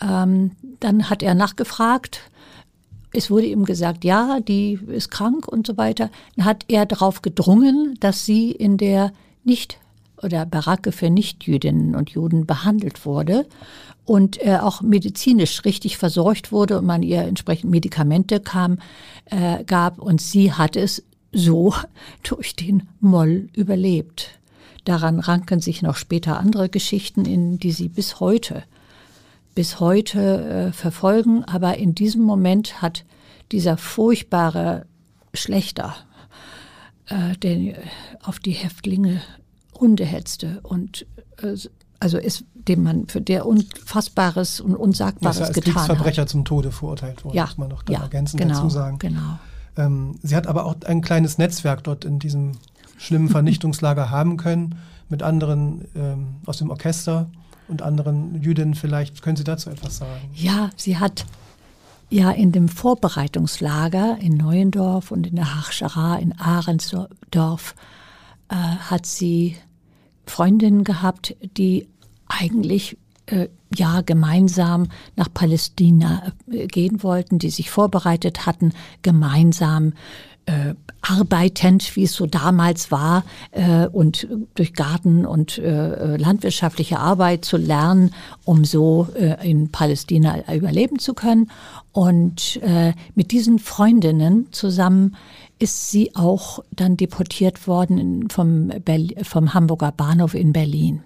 Ähm, 0.00 0.52
dann 0.80 1.10
hat 1.10 1.22
er 1.22 1.34
nachgefragt. 1.34 2.22
Es 3.12 3.30
wurde 3.30 3.46
ihm 3.46 3.64
gesagt, 3.64 4.04
ja, 4.04 4.40
die 4.40 4.78
ist 4.88 5.10
krank 5.10 5.48
und 5.48 5.66
so 5.66 5.76
weiter. 5.76 6.10
Dann 6.36 6.44
hat 6.44 6.64
er 6.68 6.86
darauf 6.86 7.22
gedrungen, 7.22 7.96
dass 8.00 8.24
sie 8.24 8.52
in 8.52 8.76
der 8.76 9.12
nicht 9.44 9.78
oder 10.22 10.46
Baracke 10.46 10.92
für 10.92 11.10
Nichtjüdinnen 11.10 11.94
und 11.94 12.10
Juden 12.10 12.46
behandelt 12.46 13.06
wurde 13.06 13.46
und 14.04 14.44
äh, 14.44 14.58
auch 14.58 14.82
medizinisch 14.82 15.64
richtig 15.64 15.96
versorgt 15.96 16.52
wurde 16.52 16.78
und 16.78 16.86
man 16.86 17.02
ihr 17.02 17.22
entsprechend 17.22 17.70
Medikamente 17.70 18.40
kam, 18.40 18.78
äh, 19.26 19.64
gab 19.64 19.98
und 19.98 20.20
sie 20.20 20.52
hat 20.52 20.76
es 20.76 21.04
so 21.32 21.74
durch 22.22 22.56
den 22.56 22.88
Moll 23.00 23.48
überlebt. 23.54 24.39
Daran 24.90 25.20
ranken 25.20 25.60
sich 25.60 25.82
noch 25.82 25.94
später 25.94 26.40
andere 26.40 26.68
Geschichten, 26.68 27.24
in 27.24 27.60
die 27.60 27.70
sie 27.70 27.88
bis 27.88 28.18
heute, 28.18 28.64
bis 29.54 29.78
heute 29.78 30.70
äh, 30.70 30.72
verfolgen. 30.72 31.44
Aber 31.44 31.78
in 31.78 31.94
diesem 31.94 32.22
Moment 32.22 32.82
hat 32.82 33.04
dieser 33.52 33.76
furchtbare 33.76 34.86
Schlechter, 35.32 35.94
äh, 37.06 37.36
der 37.36 37.74
auf 38.24 38.40
die 38.40 38.50
Häftlinge 38.50 39.22
Hunde 39.78 40.04
hetzte 40.04 40.58
und 40.64 41.06
äh, 41.40 41.54
also 42.00 42.18
ist, 42.18 42.42
dem 42.54 42.82
man 42.82 43.06
für 43.06 43.20
der 43.20 43.46
Unfassbares 43.46 44.60
und 44.60 44.74
Unsagbares 44.74 45.38
ja 45.38 45.44
als 45.44 45.54
getan 45.54 45.74
Kriegsverbrecher 45.74 46.22
hat. 46.22 46.30
zum 46.30 46.44
Tode 46.44 46.72
verurteilt 46.72 47.24
worden, 47.24 47.36
Ja, 47.36 47.44
muss 47.44 47.58
man 47.58 47.68
noch 47.68 47.84
ja, 47.88 48.00
ergänzend 48.00 48.42
genau, 48.42 48.54
dazu 48.54 48.70
sagen. 48.70 48.98
genau. 48.98 49.38
Ähm, 49.76 50.18
sie 50.20 50.34
hat 50.34 50.48
aber 50.48 50.64
auch 50.66 50.74
ein 50.84 51.00
kleines 51.00 51.38
Netzwerk 51.38 51.84
dort 51.84 52.04
in 52.04 52.18
diesem 52.18 52.56
schlimmen 53.00 53.28
Vernichtungslager 53.28 54.10
haben 54.10 54.36
können, 54.36 54.76
mit 55.08 55.22
anderen 55.22 55.88
ähm, 55.96 56.36
aus 56.44 56.58
dem 56.58 56.70
Orchester 56.70 57.30
und 57.66 57.82
anderen 57.82 58.42
Jüdinnen 58.42 58.74
vielleicht. 58.74 59.22
Können 59.22 59.36
Sie 59.36 59.44
dazu 59.44 59.70
etwas 59.70 59.96
sagen? 59.96 60.20
Ja, 60.34 60.70
sie 60.76 60.98
hat 60.98 61.24
ja 62.10 62.30
in 62.30 62.52
dem 62.52 62.68
Vorbereitungslager 62.68 64.18
in 64.20 64.36
Neuendorf 64.36 65.10
und 65.10 65.26
in 65.26 65.36
der 65.36 65.56
Hachschara 65.56 66.16
in 66.16 66.38
Ahrensdorf 66.38 67.74
äh, 68.48 68.54
hat 68.54 69.06
sie 69.06 69.56
Freundinnen 70.26 70.84
gehabt, 70.84 71.34
die 71.56 71.88
eigentlich 72.28 72.98
ja 73.74 74.00
gemeinsam 74.02 74.88
nach 75.16 75.28
Palästina 75.32 76.32
äh, 76.50 76.66
gehen 76.66 77.02
wollten, 77.02 77.38
die 77.38 77.50
sich 77.50 77.70
vorbereitet 77.70 78.46
hatten, 78.46 78.72
gemeinsam 79.02 79.92
äh, 80.46 80.74
arbeitend, 81.02 81.96
wie 81.96 82.04
es 82.04 82.12
so 82.12 82.26
damals 82.26 82.90
war, 82.90 83.24
äh, 83.52 83.86
und 83.86 84.28
durch 84.54 84.74
Garten 84.74 85.24
und 85.24 85.58
äh, 85.58 86.16
landwirtschaftliche 86.16 86.98
Arbeit 86.98 87.44
zu 87.44 87.56
lernen, 87.56 88.12
um 88.44 88.64
so 88.64 89.08
äh, 89.14 89.48
in 89.48 89.70
Palästina 89.70 90.52
überleben 90.52 90.98
zu 90.98 91.14
können. 91.14 91.50
Und 91.92 92.60
äh, 92.62 92.92
mit 93.14 93.32
diesen 93.32 93.58
Freundinnen 93.58 94.48
zusammen 94.52 95.16
ist 95.60 95.90
sie 95.90 96.16
auch 96.16 96.64
dann 96.74 96.96
deportiert 96.96 97.68
worden 97.68 98.28
vom, 98.30 98.68
Berl 98.68 99.08
vom 99.22 99.52
Hamburger 99.54 99.92
Bahnhof 99.92 100.34
in 100.34 100.52
Berlin. 100.52 101.04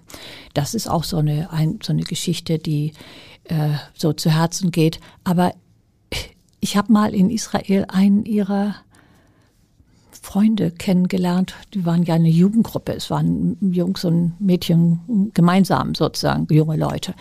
Das 0.53 0.73
ist 0.73 0.87
auch 0.87 1.03
so 1.03 1.17
eine, 1.17 1.51
ein, 1.51 1.79
so 1.83 1.91
eine 1.91 2.03
Geschichte, 2.03 2.57
die 2.57 2.93
äh, 3.43 3.71
so 3.93 4.13
zu 4.13 4.31
Herzen 4.31 4.71
geht. 4.71 5.01
Aber 5.25 5.53
ich 6.61 6.77
habe 6.77 6.91
mal 6.91 7.13
in 7.13 7.29
Israel 7.29 7.85
einen 7.89 8.23
ihrer 8.23 8.75
Freunde 10.09 10.71
kennengelernt. 10.71 11.53
Die 11.73 11.85
waren 11.85 12.03
ja 12.03 12.15
eine 12.15 12.29
Jugendgruppe. 12.29 12.93
Es 12.93 13.09
waren 13.09 13.57
Jungs 13.73 14.05
und 14.05 14.39
Mädchen 14.39 15.31
gemeinsam 15.33 15.95
sozusagen, 15.95 16.47
junge 16.49 16.77
Leute. 16.77 17.13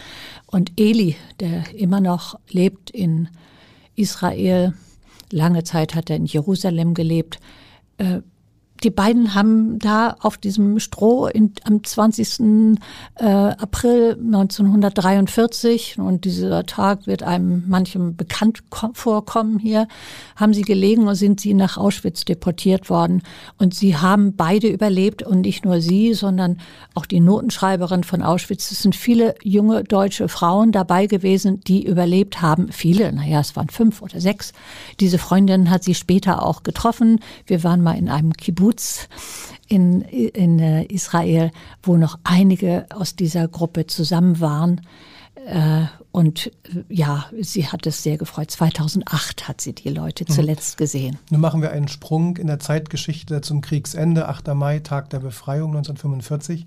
Und 0.46 0.72
Eli, 0.78 1.16
der 1.40 1.74
immer 1.74 2.00
noch 2.00 2.38
lebt 2.48 2.90
in 2.90 3.28
Israel, 3.96 4.72
lange 5.30 5.64
Zeit 5.64 5.94
hat 5.94 6.10
er 6.10 6.16
in 6.16 6.26
Jerusalem 6.26 6.94
gelebt, 6.94 7.38
äh, 7.98 8.20
die 8.84 8.90
beiden 8.90 9.34
haben 9.34 9.78
da 9.78 10.16
auf 10.20 10.36
diesem 10.36 10.78
Stroh 10.78 11.26
in, 11.26 11.52
am 11.64 11.82
20. 11.82 12.76
Äh, 13.16 13.24
April 13.24 14.18
1943, 14.20 15.98
und 15.98 16.26
dieser 16.26 16.66
Tag 16.66 17.06
wird 17.06 17.22
einem 17.22 17.64
manchem 17.66 18.14
bekannt 18.14 18.62
vorkommen 18.92 19.58
hier, 19.58 19.88
haben 20.36 20.52
sie 20.52 20.62
gelegen 20.62 21.08
und 21.08 21.14
sind 21.14 21.40
sie 21.40 21.54
nach 21.54 21.78
Auschwitz 21.78 22.26
deportiert 22.26 22.90
worden. 22.90 23.22
Und 23.58 23.74
sie 23.74 23.96
haben 23.96 24.36
beide 24.36 24.68
überlebt 24.68 25.22
und 25.22 25.40
nicht 25.40 25.64
nur 25.64 25.80
sie, 25.80 26.12
sondern 26.12 26.58
auch 26.94 27.06
die 27.06 27.20
Notenschreiberin 27.20 28.04
von 28.04 28.22
Auschwitz. 28.22 28.70
Es 28.70 28.82
sind 28.82 28.94
viele 28.94 29.34
junge 29.42 29.84
deutsche 29.84 30.28
Frauen 30.28 30.72
dabei 30.72 31.06
gewesen, 31.06 31.60
die 31.60 31.86
überlebt 31.86 32.42
haben. 32.42 32.70
Viele, 32.70 33.12
naja, 33.12 33.40
es 33.40 33.56
waren 33.56 33.70
fünf 33.70 34.02
oder 34.02 34.20
sechs. 34.20 34.52
Diese 35.00 35.18
Freundin 35.18 35.70
hat 35.70 35.84
sie 35.84 35.94
später 35.94 36.44
auch 36.44 36.62
getroffen. 36.62 37.20
Wir 37.46 37.64
waren 37.64 37.82
mal 37.82 37.96
in 37.96 38.10
einem 38.10 38.34
Kibbutz 38.34 38.73
in, 39.68 40.02
in 40.02 40.58
äh, 40.58 40.84
Israel, 40.84 41.50
wo 41.82 41.96
noch 41.96 42.18
einige 42.24 42.86
aus 42.90 43.16
dieser 43.16 43.48
Gruppe 43.48 43.86
zusammen 43.86 44.40
waren. 44.40 44.80
Äh, 45.46 45.86
und 46.10 46.46
äh, 46.46 46.84
ja, 46.88 47.26
sie 47.40 47.66
hat 47.66 47.86
es 47.86 48.02
sehr 48.02 48.16
gefreut. 48.16 48.50
2008 48.50 49.48
hat 49.48 49.60
sie 49.60 49.74
die 49.74 49.90
Leute 49.90 50.24
zuletzt 50.24 50.76
gesehen. 50.76 51.18
Nun 51.30 51.40
machen 51.40 51.60
wir 51.60 51.70
einen 51.72 51.88
Sprung 51.88 52.36
in 52.36 52.46
der 52.46 52.60
Zeitgeschichte 52.60 53.40
zum 53.40 53.60
Kriegsende, 53.60 54.28
8. 54.28 54.48
Mai, 54.54 54.78
Tag 54.78 55.10
der 55.10 55.20
Befreiung 55.20 55.70
1945. 55.70 56.66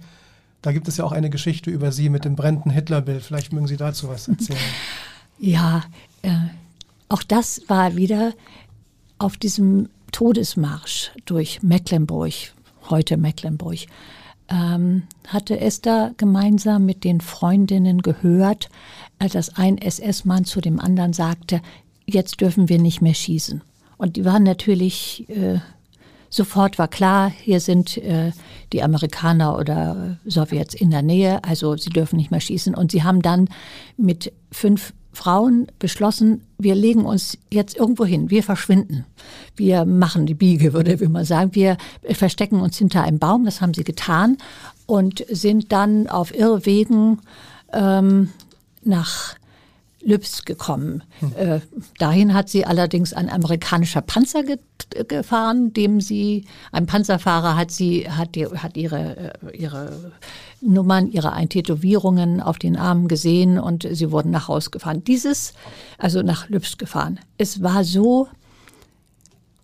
Da 0.62 0.72
gibt 0.72 0.88
es 0.88 0.98
ja 0.98 1.06
auch 1.06 1.12
eine 1.12 1.30
Geschichte 1.30 1.70
über 1.70 1.92
Sie 1.92 2.10
mit 2.10 2.26
dem 2.26 2.36
brennenden 2.36 2.72
Hitlerbild. 2.72 3.24
Vielleicht 3.24 3.54
mögen 3.54 3.68
Sie 3.68 3.78
dazu 3.78 4.10
was 4.10 4.28
erzählen. 4.28 4.60
Ja, 5.40 5.84
äh, 6.24 6.32
auch 7.10 7.22
das 7.22 7.62
war 7.68 7.96
wieder 7.96 8.34
auf 9.20 9.38
diesem 9.38 9.88
Todesmarsch 10.18 11.12
durch 11.26 11.62
Mecklenburg, 11.62 12.34
heute 12.90 13.18
Mecklenburg, 13.18 13.86
ähm, 14.50 15.04
hatte 15.28 15.60
Esther 15.60 16.16
gemeinsam 16.18 16.88
mit 16.88 17.04
den 17.04 17.22
Freundinnen 17.22 18.02
gehört, 18.02 18.70
dass 19.20 19.56
ein 19.58 19.78
SS-Mann 19.78 20.44
zu 20.44 20.60
dem 20.60 20.80
anderen 20.80 21.14
sagte, 21.14 21.62
jetzt 22.08 22.42
dürfen 22.42 22.68
wir 22.68 22.80
nicht 22.80 23.00
mehr 23.00 23.14
schießen. 23.14 23.62
Und 23.98 24.16
die 24.16 24.26
waren 24.26 24.42
natürlich, 24.42 25.30
äh, 25.30 25.60
sofort 26.32 26.80
war 26.80 26.88
klar, 26.88 27.30
hier 27.30 27.60
sind 27.60 27.98
äh, 27.98 28.32
die 28.74 28.82
Amerikaner 28.82 29.56
oder 29.56 30.18
Sowjets 30.26 30.74
in 30.74 30.90
der 30.90 31.04
Nähe, 31.04 31.44
also 31.44 31.78
sie 31.78 31.92
dürfen 31.92 32.18
nicht 32.18 32.32
mehr 32.32 32.42
schießen. 32.42 32.74
Und 32.74 32.92
sie 32.92 33.04
haben 33.04 33.22
dann 33.22 33.50
mit 33.98 34.34
fünf 34.52 34.94
Frauen 35.18 35.68
beschlossen, 35.80 36.42
wir 36.60 36.76
legen 36.76 37.04
uns 37.04 37.40
jetzt 37.52 37.76
irgendwo 37.76 38.06
hin, 38.06 38.30
wir 38.30 38.44
verschwinden. 38.44 39.04
Wir 39.56 39.84
machen 39.84 40.28
die 40.28 40.36
Biege, 40.36 40.74
würde 40.74 40.94
ich 40.94 41.10
mal 41.10 41.26
sagen. 41.26 41.56
Wir 41.56 41.78
verstecken 42.12 42.62
uns 42.62 42.78
hinter 42.78 43.02
einem 43.02 43.18
Baum, 43.18 43.44
das 43.44 43.60
haben 43.60 43.74
sie 43.74 43.84
getan 43.84 44.38
und 44.86 45.26
sind 45.28 45.72
dann 45.72 46.08
auf 46.08 46.34
Irrwegen 46.38 47.20
ähm, 47.74 48.30
nach 48.84 49.36
Lübs 50.04 50.46
gekommen. 50.46 51.02
Hm. 51.20 51.34
Äh, 51.36 51.60
dahin 51.98 52.36
hat 52.36 52.50
sie 52.50 52.66
allerdings 52.66 53.12
ein 53.12 53.30
amerikanischer 53.30 54.02
Panzer 54.02 54.44
ge 54.44 54.60
gefahren, 55.10 55.74
dem 55.74 56.00
sie, 56.00 56.46
ein 56.72 56.86
Panzerfahrer 56.86 57.58
hat 57.58 57.72
sie, 57.72 58.10
hat, 58.10 58.36
die, 58.36 58.46
hat 58.46 58.78
ihre, 58.78 59.34
äh, 59.42 59.58
ihre 59.58 60.14
Nummern, 60.62 61.12
ihre 61.12 61.34
Eintätowierungen 61.34 62.42
auf 62.42 62.58
den 62.58 62.78
Armen 62.78 63.08
gesehen 63.08 63.60
und 63.60 63.88
sie 63.90 64.12
wurden 64.12 64.32
nach 64.32 64.48
Haus 64.48 64.72
gefahren. 64.72 65.04
Dieses, 65.04 65.54
also 65.98 66.22
nach 66.22 66.50
Lübs 66.50 66.78
gefahren. 66.78 67.20
Es 67.38 67.62
war 67.62 67.84
so, 67.84 68.28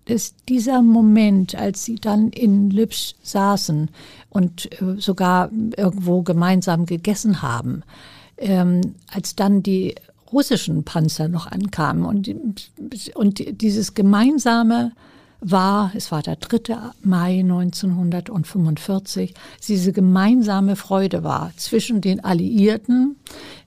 dass 0.06 0.36
dieser 0.50 0.82
Moment, 0.82 1.56
als 1.56 1.86
sie 1.86 1.96
dann 1.96 2.30
in 2.30 2.70
Lübs 2.70 3.16
saßen 3.24 3.90
und 4.30 4.70
äh, 4.82 5.00
sogar 5.00 5.50
irgendwo 5.78 6.22
gemeinsam 6.22 6.86
gegessen 6.86 7.42
haben, 7.42 7.84
ähm, 8.38 8.96
als 9.08 9.36
dann 9.36 9.64
die 9.64 9.96
russischen 10.32 10.84
Panzer 10.84 11.28
noch 11.28 11.48
ankamen 11.48 12.06
und, 12.06 12.36
und 13.14 13.62
dieses 13.62 13.94
gemeinsame 13.94 14.92
war, 15.44 15.92
es 15.96 16.12
war 16.12 16.24
der 16.24 16.38
3. 16.38 16.76
Mai 17.02 17.40
1945, 17.42 19.34
diese 19.68 19.92
gemeinsame 19.92 20.76
Freude 20.76 21.24
war 21.24 21.52
zwischen 21.58 22.02
den 22.02 22.24
Alliierten, 22.24 23.18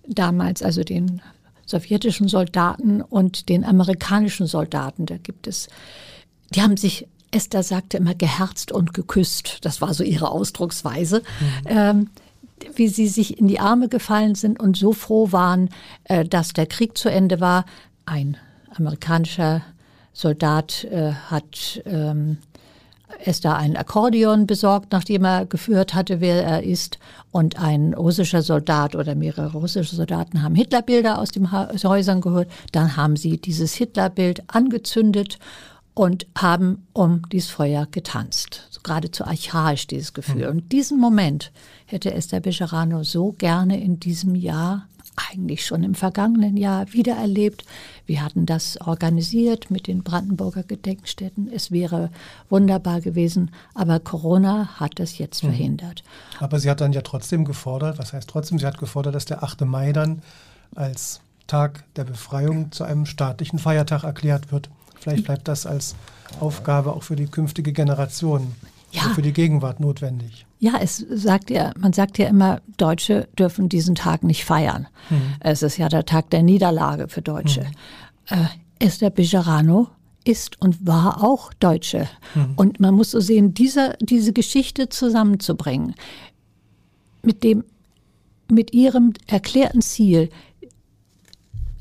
damals 0.09 0.63
also 0.63 0.83
den 0.83 1.21
sowjetischen 1.67 2.29
Soldaten 2.29 3.03
und 3.03 3.49
den 3.49 3.65
amerikanischen 3.65 4.47
Soldaten. 4.47 5.07
Da 5.07 5.19
gibt 5.19 5.47
es, 5.47 5.69
die 6.55 6.63
haben 6.63 6.77
sich, 6.77 7.07
Esther 7.31 7.63
sagte 7.63 7.99
immer, 7.99 8.15
geherzt 8.15 8.73
und 8.73 8.95
geküsst. 8.95 9.59
Das 9.63 9.81
war 9.81 9.93
so 9.93 10.03
ihre 10.03 10.31
Ausdrucksweise. 10.31 11.23
Mhm. 11.41 11.67
Ähm, 11.67 12.11
wie 12.75 12.89
sie 12.89 13.09
sich 13.09 13.39
in 13.39 13.49
die 13.49 13.61
Arme 13.61 13.91
gefallen 13.91 14.35
sind 14.35 14.59
und 14.59 14.79
so 14.79 14.95
froh 14.95 15.31
waren, 15.31 15.69
äh, 16.05 16.25
dass 16.25 16.55
der 16.55 16.65
Krieg 16.65 16.97
zu 16.97 17.11
Ende 17.11 17.39
war. 17.39 17.67
Ein 18.07 18.39
amerikanischer 18.75 19.61
Soldat 20.17 20.85
äh, 20.85 21.13
hat 21.13 21.83
ähm, 21.85 22.39
Esther 23.23 23.55
ein 23.57 23.77
Akkordeon 23.77 24.47
besorgt, 24.47 24.91
nachdem 24.93 25.27
er 25.27 25.45
geführt 25.45 25.93
hatte, 25.93 26.23
wer 26.23 26.43
er 26.43 26.63
ist. 26.63 26.99
Und 27.33 27.59
ein 27.61 27.93
russischer 27.93 28.41
Soldat 28.41 28.97
oder 28.97 29.15
mehrere 29.15 29.53
russische 29.53 29.95
Soldaten 29.95 30.43
haben 30.43 30.55
Hitlerbilder 30.55 31.19
aus 31.19 31.33
den 31.33 31.53
Häusern 31.53 32.23
geholt. 32.23 32.49
Dann 32.73 32.97
haben 32.97 33.17
sie 33.17 33.37
dieses 33.37 33.75
Hitlerbild 33.75 34.43
angezündet 34.47 35.39
und 35.93 36.27
haben 36.35 36.87
um 36.95 37.21
dieses 37.31 37.51
Feuer 37.51 37.87
getanzt. 37.91 38.69
So 38.71 38.81
geradezu 38.83 39.25
archaisch 39.25 39.87
dieses 39.87 40.15
Gefühl. 40.15 40.51
Mhm. 40.51 40.57
Und 40.59 40.73
diesen 40.73 40.99
Moment 40.99 41.53
hätte 41.85 42.15
Esther 42.15 42.41
Becherano 42.41 43.03
so 43.03 43.33
gerne 43.33 43.79
in 43.83 44.01
diesem 44.01 44.35
Jahr, 44.35 44.89
eigentlich 45.17 45.65
schon 45.65 45.83
im 45.83 45.95
vergangenen 45.95 46.57
Jahr, 46.57 46.93
wiedererlebt. 46.93 47.65
Wir 48.07 48.23
hatten 48.23 48.47
das 48.47 48.81
organisiert 48.81 49.71
mit 49.71 49.87
den 49.87 50.03
Brandenburger 50.03 50.63
Gedenkstätten. 50.63 51.51
Es 51.53 51.71
wäre 51.71 52.11
wunderbar 52.49 53.01
gewesen, 53.01 53.51
aber 53.75 53.99
Corona 54.01 54.79
hat 54.79 54.99
das 54.99 55.19
jetzt 55.19 55.43
mhm. 55.43 55.49
verhindert. 55.49 56.05
Aber 56.39 56.61
sie 56.61 56.71
hat 56.71 56.81
dann 56.81 56.93
ja 56.93 57.03
trotzdem 57.03 57.45
gefordert, 57.45 57.99
was 57.99 58.13
heißt 58.13 58.29
trotzdem, 58.29 58.59
sie 58.59 58.67
hat 58.67 58.79
gefordert, 58.79 59.15
dass 59.15 59.25
der 59.25 59.43
8. 59.43 59.63
Mai 59.63 59.93
dann 59.93 60.23
als 60.75 61.21
Tag 61.47 61.85
der 61.95 62.05
Befreiung 62.05 62.73
zu 62.73 62.85
einem 62.85 63.07
staatlichen 63.07 63.59
Feiertag 63.59 64.05
erklärt 64.05 64.53
wird. 64.53 64.69
Vielleicht 64.99 65.25
bleibt 65.25 65.49
das 65.49 65.67
als 65.67 65.95
Aufgabe 66.41 66.93
auch 66.93 67.03
für 67.03 67.17
die 67.17 67.27
künftige 67.27 67.73
Generation. 67.73 68.55
ja. 68.91 69.03
Also 69.03 69.15
für 69.15 69.23
die 69.23 69.33
Gegenwart 69.33 69.81
notwendig. 69.81 70.46
Ja, 70.59 70.79
es 70.81 71.05
sagt 71.11 71.51
ja, 71.51 71.73
man 71.79 71.93
sagt 71.93 72.19
ja 72.19 72.29
immer, 72.29 72.61
Deutsche 72.77 73.29
dürfen 73.39 73.69
diesen 73.69 73.95
Tag 73.95 74.23
nicht 74.23 74.45
feiern. 74.45 74.89
Mhm. 75.11 75.35
Es 75.41 75.63
ist 75.63 75.77
ja 75.77 75.89
der 75.89 76.07
Tag 76.07 76.31
der 76.31 76.43
Niederlage 76.43 77.09
für 77.09 77.23
Deutsche. 77.23 77.67
Mhm. 78.31 78.37
Äh, 78.37 78.47
Esther 78.79 79.11
Bejarano 79.11 79.89
ist 80.25 80.61
und 80.61 80.87
war 80.87 81.23
auch 81.23 81.53
Deutsche. 81.55 82.09
Mhm. 82.35 82.55
Und 82.57 82.81
man 82.81 82.95
muss 82.95 83.11
so 83.11 83.21
sehen, 83.21 83.55
diese, 83.55 83.97
diese 84.01 84.33
Geschichte 84.33 84.89
zusammenzubringen 84.89 85.95
mit 87.23 87.45
dem, 87.45 87.65
mit 88.51 88.73
ihrem 88.73 89.13
erklärten 89.27 89.83
Ziel, 89.83 90.31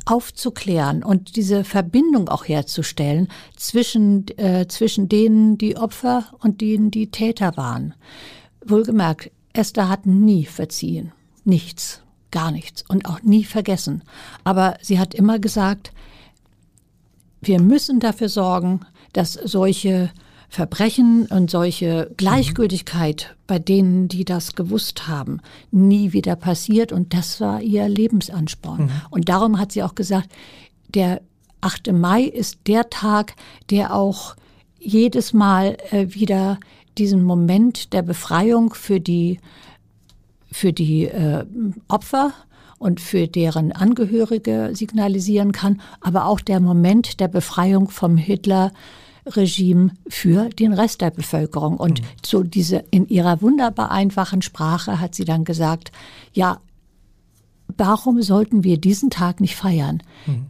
aufzuklären 0.05 1.03
und 1.03 1.36
diese 1.36 1.63
Verbindung 1.63 2.29
auch 2.29 2.48
herzustellen 2.48 3.27
zwischen, 3.55 4.27
äh, 4.38 4.67
zwischen 4.67 5.10
denen, 5.10 5.58
die 5.58 5.77
Opfer 5.77 6.25
und 6.39 6.62
denen, 6.62 6.91
die 6.91 7.10
Täter 7.10 7.58
waren. 7.58 7.96
Wohlgemerkt, 8.67 9.31
Esther 9.53 9.89
hat 9.89 10.05
nie 10.05 10.45
verziehen. 10.45 11.12
Nichts, 11.43 12.01
gar 12.31 12.51
nichts 12.51 12.84
und 12.88 13.05
auch 13.05 13.22
nie 13.22 13.43
vergessen. 13.43 14.03
Aber 14.43 14.77
sie 14.81 15.00
hat 15.00 15.13
immer 15.13 15.39
gesagt, 15.39 15.91
wir 17.41 17.62
müssen 17.62 18.00
dafür 18.00 18.29
sorgen, 18.29 18.81
dass 19.13 19.34
solche 19.34 20.12
Verbrechen 20.50 21.27
und 21.27 21.51
solche 21.51 22.12
Gleichgültigkeit 22.17 23.36
bei 23.48 23.60
denen, 23.60 24.07
die 24.07 24.25
das 24.25 24.55
gewusst 24.55 25.07
haben, 25.07 25.41
nie 25.72 26.13
wieder 26.13 26.36
passiert. 26.36 26.91
Und 26.91 27.13
das 27.13 27.41
war 27.41 27.62
ihr 27.62 27.88
Lebensansporn. 27.89 28.84
Mhm. 28.84 28.91
Und 29.10 29.29
darum 29.29 29.60
hat 29.60 29.72
sie 29.72 29.84
auch 29.84 29.95
gesagt, 29.95 30.29
der 30.89 31.22
8. 31.62 31.91
Mai 31.93 32.24
ist 32.24 32.60
der 32.67 32.89
Tag, 32.89 33.36
der 33.69 33.93
auch 33.93 34.36
jedes 34.79 35.34
Mal 35.34 35.77
äh, 35.91 36.07
wieder 36.13 36.60
diesen 36.97 37.23
Moment 37.23 37.93
der 37.93 38.01
Befreiung 38.01 38.73
für 38.73 38.99
die, 38.99 39.39
für 40.51 40.73
die 40.73 41.05
äh, 41.05 41.45
Opfer 41.87 42.33
und 42.77 42.99
für 42.99 43.27
deren 43.27 43.71
Angehörige 43.71 44.71
signalisieren 44.73 45.51
kann, 45.51 45.81
aber 46.01 46.25
auch 46.25 46.39
der 46.39 46.59
Moment 46.59 47.19
der 47.19 47.27
Befreiung 47.27 47.89
vom 47.89 48.17
Hitler-Regime 48.17 49.91
für 50.07 50.49
den 50.49 50.73
Rest 50.73 51.01
der 51.01 51.11
Bevölkerung. 51.11 51.77
Und 51.77 52.01
mhm. 52.01 52.05
so 52.23 52.43
diese, 52.43 52.83
in 52.91 53.07
ihrer 53.07 53.41
wunderbar 53.41 53.91
einfachen 53.91 54.41
Sprache 54.41 54.99
hat 54.99 55.15
sie 55.15 55.25
dann 55.25 55.45
gesagt, 55.45 55.91
ja, 56.33 56.59
warum 57.77 58.21
sollten 58.21 58.63
wir 58.63 58.77
diesen 58.77 59.09
Tag 59.09 59.39
nicht 59.39 59.55
feiern? 59.55 60.03
Mhm. 60.25 60.45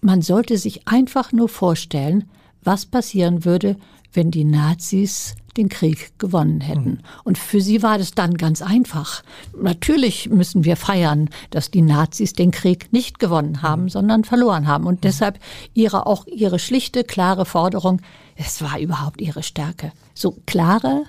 Man 0.00 0.22
sollte 0.22 0.58
sich 0.58 0.86
einfach 0.86 1.32
nur 1.32 1.48
vorstellen, 1.48 2.24
was 2.66 2.86
passieren 2.86 3.44
würde, 3.44 3.76
wenn 4.12 4.30
die 4.30 4.44
Nazis 4.44 5.36
den 5.56 5.68
Krieg 5.68 6.18
gewonnen 6.18 6.60
hätten. 6.60 6.90
Mhm. 6.90 6.98
Und 7.24 7.38
für 7.38 7.60
sie 7.60 7.82
war 7.82 7.98
das 7.98 8.12
dann 8.12 8.34
ganz 8.34 8.62
einfach. 8.62 9.22
Natürlich 9.58 10.28
müssen 10.28 10.64
wir 10.64 10.76
feiern, 10.76 11.30
dass 11.50 11.70
die 11.70 11.82
Nazis 11.82 12.32
den 12.32 12.50
Krieg 12.50 12.92
nicht 12.92 13.18
gewonnen 13.18 13.62
haben, 13.62 13.84
mhm. 13.84 13.88
sondern 13.88 14.24
verloren 14.24 14.66
haben. 14.66 14.86
Und 14.86 14.96
mhm. 14.96 15.00
deshalb 15.02 15.38
ihre 15.74 16.06
auch 16.06 16.26
ihre 16.26 16.58
schlichte, 16.58 17.04
klare 17.04 17.46
Forderung, 17.46 18.00
es 18.36 18.60
war 18.62 18.78
überhaupt 18.78 19.20
ihre 19.20 19.42
Stärke. 19.42 19.92
So 20.14 20.36
klare 20.46 21.04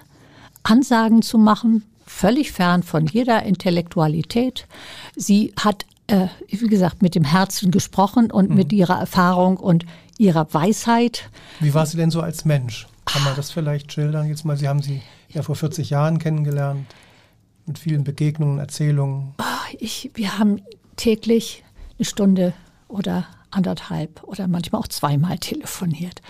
Ansagen 0.64 1.22
zu 1.22 1.38
machen, 1.38 1.84
völlig 2.06 2.52
fern 2.52 2.84
von 2.84 3.06
jeder 3.06 3.44
Intellektualität. 3.44 4.66
Sie 5.16 5.54
hat, 5.60 5.86
äh, 6.08 6.28
wie 6.50 6.68
gesagt, 6.68 7.02
mit 7.02 7.16
dem 7.16 7.26
Herzen 7.26 7.72
gesprochen 7.72 8.32
und 8.32 8.50
mhm. 8.50 8.56
mit 8.56 8.74
ihrer 8.74 9.00
Erfahrung 9.00 9.58
und 9.58 9.86
ihrer 10.17 10.53
Weisheit. 10.53 11.29
Wie 11.59 11.74
war 11.74 11.86
sie 11.86 11.97
denn 11.97 12.12
so 12.12 12.21
als 12.21 12.45
Mensch? 12.45 12.88
Kann 13.05 13.24
man 13.24 13.36
das 13.36 13.51
vielleicht 13.51 13.91
schildern? 13.93 14.27
Jetzt 14.27 14.45
mal, 14.45 14.57
Sie 14.57 14.67
haben 14.67 14.81
sie 14.81 15.01
ja 15.29 15.41
vor 15.41 15.55
40 15.55 15.89
Jahren 15.89 16.19
kennengelernt, 16.19 16.86
mit 17.65 17.79
vielen 17.79 18.03
Begegnungen, 18.03 18.59
Erzählungen. 18.59 19.33
Oh, 19.39 19.75
ich, 19.79 20.12
wir 20.13 20.38
haben 20.38 20.62
täglich 20.95 21.63
eine 21.97 22.05
Stunde 22.05 22.53
oder 22.88 23.25
anderthalb 23.51 24.23
oder 24.23 24.47
manchmal 24.47 24.82
auch 24.82 24.88
zweimal 24.88 25.38
telefoniert. 25.38 26.21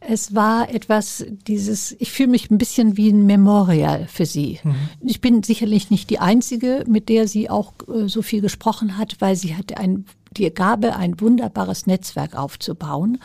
Es 0.00 0.34
war 0.34 0.72
etwas, 0.72 1.24
dieses, 1.46 1.92
ich 1.98 2.12
fühle 2.12 2.28
mich 2.28 2.50
ein 2.50 2.58
bisschen 2.58 2.96
wie 2.96 3.10
ein 3.10 3.26
Memorial 3.26 4.06
für 4.08 4.26
sie. 4.26 4.60
Mhm. 4.62 4.74
Ich 5.00 5.20
bin 5.20 5.42
sicherlich 5.42 5.90
nicht 5.90 6.10
die 6.10 6.18
Einzige, 6.18 6.84
mit 6.86 7.08
der 7.08 7.28
sie 7.28 7.50
auch 7.50 7.72
äh, 7.88 8.08
so 8.08 8.22
viel 8.22 8.40
gesprochen 8.40 8.98
hat, 8.98 9.16
weil 9.20 9.36
sie 9.36 9.56
hatte 9.56 9.78
ein, 9.78 10.04
die 10.32 10.48
Gabe, 10.50 10.96
ein 10.96 11.20
wunderbares 11.20 11.86
Netzwerk 11.86 12.36
aufzubauen 12.36 13.18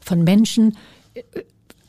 von 0.00 0.24
Menschen, 0.24 0.76
äh, 1.14 1.22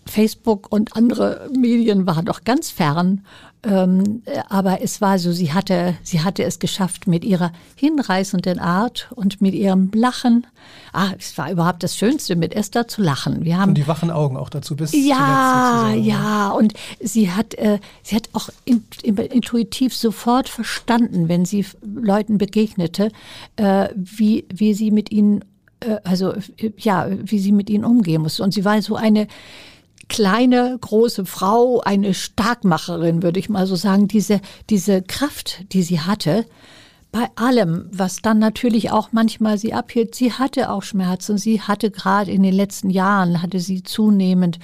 Facebook 0.07 0.71
und 0.71 0.95
andere 0.95 1.49
Medien 1.51 2.05
waren 2.05 2.25
doch 2.25 2.43
ganz 2.43 2.69
fern. 2.69 3.25
Ähm, 3.65 4.21
aber 4.47 4.81
es 4.81 5.01
war 5.01 5.17
so, 5.17 5.31
sie 5.31 5.51
hatte, 5.51 5.95
sie 6.03 6.21
hatte 6.21 6.43
es 6.43 6.59
geschafft 6.59 7.07
mit 7.07 7.25
ihrer 7.25 7.51
hinreißenden 7.75 8.59
Art 8.59 9.11
und 9.15 9.41
mit 9.41 9.55
ihrem 9.55 9.89
Lachen. 9.93 10.45
Ah, 10.93 11.11
es 11.17 11.37
war 11.37 11.51
überhaupt 11.51 11.81
das 11.81 11.97
Schönste, 11.97 12.35
mit 12.35 12.53
Esther 12.53 12.87
zu 12.87 13.01
lachen. 13.01 13.43
Wir 13.43 13.57
haben 13.57 13.69
und 13.69 13.77
die 13.77 13.87
wachen 13.87 14.11
Augen 14.11 14.37
auch 14.37 14.49
dazu 14.49 14.75
bis 14.75 14.91
ja, 14.93 15.91
ja. 15.95 16.49
Und 16.49 16.73
sie 17.01 17.31
hat, 17.31 17.55
äh, 17.55 17.79
sie 18.03 18.15
hat 18.15 18.29
auch 18.33 18.49
in, 18.65 18.83
in, 19.01 19.17
intuitiv 19.17 19.95
sofort 19.95 20.47
verstanden, 20.47 21.27
wenn 21.27 21.45
sie 21.45 21.65
Leuten 21.83 22.37
begegnete, 22.37 23.11
äh, 23.55 23.89
wie 23.95 24.45
wie 24.53 24.75
sie 24.75 24.91
mit 24.91 25.11
ihnen, 25.11 25.43
äh, 25.79 25.97
also 26.03 26.33
ja, 26.77 27.07
wie 27.09 27.39
sie 27.39 27.51
mit 27.51 27.69
ihnen 27.69 27.83
umgehen 27.83 28.21
musste. 28.21 28.43
Und 28.43 28.53
sie 28.53 28.63
war 28.63 28.79
so 28.81 28.95
eine 28.95 29.27
kleine, 30.07 30.77
große 30.79 31.25
Frau, 31.25 31.81
eine 31.81 32.13
Starkmacherin, 32.13 33.23
würde 33.23 33.39
ich 33.39 33.49
mal 33.49 33.67
so 33.67 33.75
sagen, 33.75 34.07
diese, 34.07 34.41
diese 34.69 35.01
Kraft, 35.01 35.71
die 35.73 35.83
sie 35.83 35.99
hatte, 35.99 36.45
bei 37.15 37.29
allem, 37.37 37.87
was 37.93 38.21
dann 38.21 38.39
natürlich 38.39 38.91
auch 38.91 39.13
manchmal 39.13 39.57
sie 39.57 39.73
abhielt. 39.73 40.15
Sie 40.15 40.33
hatte 40.33 40.69
auch 40.69 40.83
Schmerzen. 40.83 41.37
Sie 41.37 41.61
hatte 41.61 41.89
gerade 41.89 42.29
in 42.29 42.43
den 42.43 42.53
letzten 42.53 42.89
Jahren, 42.89 43.41
hatte 43.41 43.61
sie 43.61 43.83
zunehmend 43.83 44.59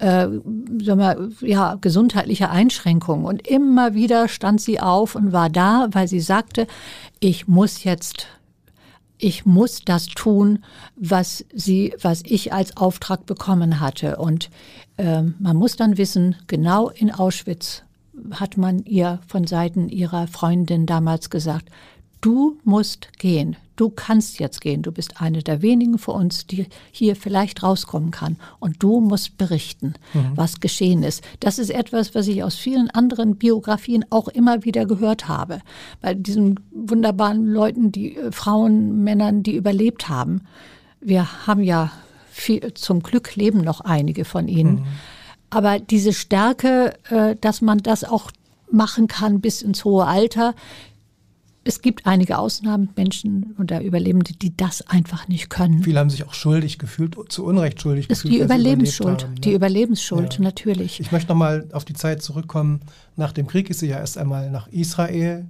äh, 0.00 0.26
sagen 0.26 0.82
wir, 0.82 1.30
ja, 1.40 1.78
gesundheitliche 1.80 2.50
Einschränkungen. 2.50 3.24
Und 3.24 3.48
immer 3.48 3.94
wieder 3.94 4.28
stand 4.28 4.60
sie 4.60 4.80
auf 4.80 5.14
und 5.14 5.32
war 5.32 5.48
da, 5.48 5.88
weil 5.92 6.06
sie 6.06 6.20
sagte, 6.20 6.66
ich 7.20 7.48
muss 7.48 7.84
jetzt 7.84 8.26
ich 9.24 9.46
muss 9.46 9.80
das 9.82 10.08
tun, 10.08 10.58
was 10.96 11.46
sie, 11.54 11.94
was 12.02 12.22
ich 12.26 12.52
als 12.52 12.76
Auftrag 12.76 13.24
bekommen 13.24 13.80
hatte. 13.80 14.16
Und 14.16 14.50
äh, 14.98 15.22
man 15.22 15.56
muss 15.56 15.76
dann 15.76 15.96
wissen, 15.96 16.36
genau 16.46 16.90
in 16.90 17.10
Auschwitz 17.10 17.84
hat 18.32 18.58
man 18.58 18.84
ihr 18.84 19.20
von 19.26 19.46
Seiten 19.46 19.88
ihrer 19.88 20.26
Freundin 20.26 20.84
damals 20.84 21.30
gesagt, 21.30 21.70
du 22.20 22.58
musst 22.64 23.18
gehen, 23.18 23.56
du 23.76 23.90
kannst 23.90 24.38
jetzt 24.38 24.60
gehen, 24.60 24.82
du 24.82 24.92
bist 24.92 25.20
eine 25.20 25.42
der 25.42 25.62
wenigen 25.62 25.98
von 25.98 26.16
uns, 26.16 26.46
die 26.46 26.66
hier 26.92 27.16
vielleicht 27.16 27.62
rauskommen 27.62 28.10
kann 28.10 28.36
und 28.60 28.82
du 28.82 29.00
musst 29.00 29.36
berichten, 29.36 29.94
mhm. 30.12 30.32
was 30.34 30.60
geschehen 30.60 31.02
ist. 31.02 31.22
Das 31.40 31.58
ist 31.58 31.70
etwas, 31.70 32.14
was 32.14 32.28
ich 32.28 32.42
aus 32.42 32.54
vielen 32.54 32.90
anderen 32.90 33.36
Biografien 33.36 34.04
auch 34.10 34.28
immer 34.28 34.64
wieder 34.64 34.86
gehört 34.86 35.28
habe. 35.28 35.60
Bei 36.00 36.14
diesen 36.14 36.60
wunderbaren 36.72 37.46
Leuten, 37.46 37.92
die 37.92 38.16
äh, 38.16 38.32
Frauen, 38.32 39.02
Männern, 39.02 39.42
die 39.42 39.56
überlebt 39.56 40.08
haben. 40.08 40.42
Wir 41.00 41.46
haben 41.46 41.62
ja 41.62 41.92
viel, 42.30 42.74
zum 42.74 43.02
Glück 43.02 43.36
leben 43.36 43.60
noch 43.60 43.80
einige 43.80 44.24
von 44.24 44.48
ihnen. 44.48 44.74
Mhm. 44.76 44.84
Aber 45.50 45.78
diese 45.78 46.12
Stärke, 46.12 46.94
äh, 47.10 47.36
dass 47.40 47.60
man 47.60 47.78
das 47.78 48.04
auch 48.04 48.30
machen 48.70 49.06
kann 49.06 49.40
bis 49.40 49.62
ins 49.62 49.84
hohe 49.84 50.04
Alter, 50.04 50.54
es 51.64 51.80
gibt 51.80 52.06
einige 52.06 52.38
Ausnahmen, 52.38 52.90
Menschen 52.94 53.56
oder 53.58 53.82
Überlebende, 53.82 54.34
die 54.34 54.54
das 54.56 54.82
einfach 54.82 55.28
nicht 55.28 55.48
können. 55.48 55.82
Viele 55.82 55.98
haben 55.98 56.10
sich 56.10 56.26
auch 56.26 56.34
schuldig 56.34 56.78
gefühlt, 56.78 57.16
zu 57.28 57.44
Unrecht 57.44 57.80
schuldig 57.80 58.06
das 58.06 58.22
gefühlt. 58.22 58.40
Die 58.40 58.44
Überlebensschuld, 58.44 59.24
haben, 59.24 59.34
ne? 59.34 59.40
die 59.40 59.52
Überlebensschuld, 59.52 60.34
ja. 60.34 60.40
natürlich. 60.42 61.00
Ich 61.00 61.10
möchte 61.10 61.28
nochmal 61.30 61.66
auf 61.72 61.84
die 61.84 61.94
Zeit 61.94 62.22
zurückkommen. 62.22 62.80
Nach 63.16 63.32
dem 63.32 63.46
Krieg 63.46 63.70
ist 63.70 63.80
sie 63.80 63.88
ja 63.88 63.98
erst 63.98 64.18
einmal 64.18 64.50
nach 64.50 64.68
Israel 64.68 65.46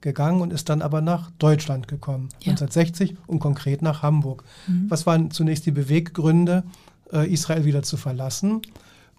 gegangen 0.00 0.40
und 0.40 0.52
ist 0.52 0.68
dann 0.68 0.80
aber 0.80 1.00
nach 1.00 1.30
Deutschland 1.38 1.88
gekommen, 1.88 2.28
ja. 2.40 2.52
1960 2.52 3.16
und 3.26 3.40
konkret 3.40 3.82
nach 3.82 4.02
Hamburg. 4.02 4.44
Mhm. 4.66 4.86
Was 4.88 5.06
waren 5.06 5.30
zunächst 5.30 5.66
die 5.66 5.72
Beweggründe, 5.72 6.64
äh, 7.12 7.30
Israel 7.30 7.64
wieder 7.64 7.82
zu 7.82 7.96
verlassen 7.96 8.62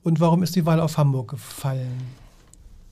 und 0.03 0.19
warum 0.19 0.41
ist 0.41 0.55
die 0.55 0.65
Wahl 0.65 0.79
auf 0.79 0.97
Hamburg 0.97 1.31
gefallen? 1.31 2.19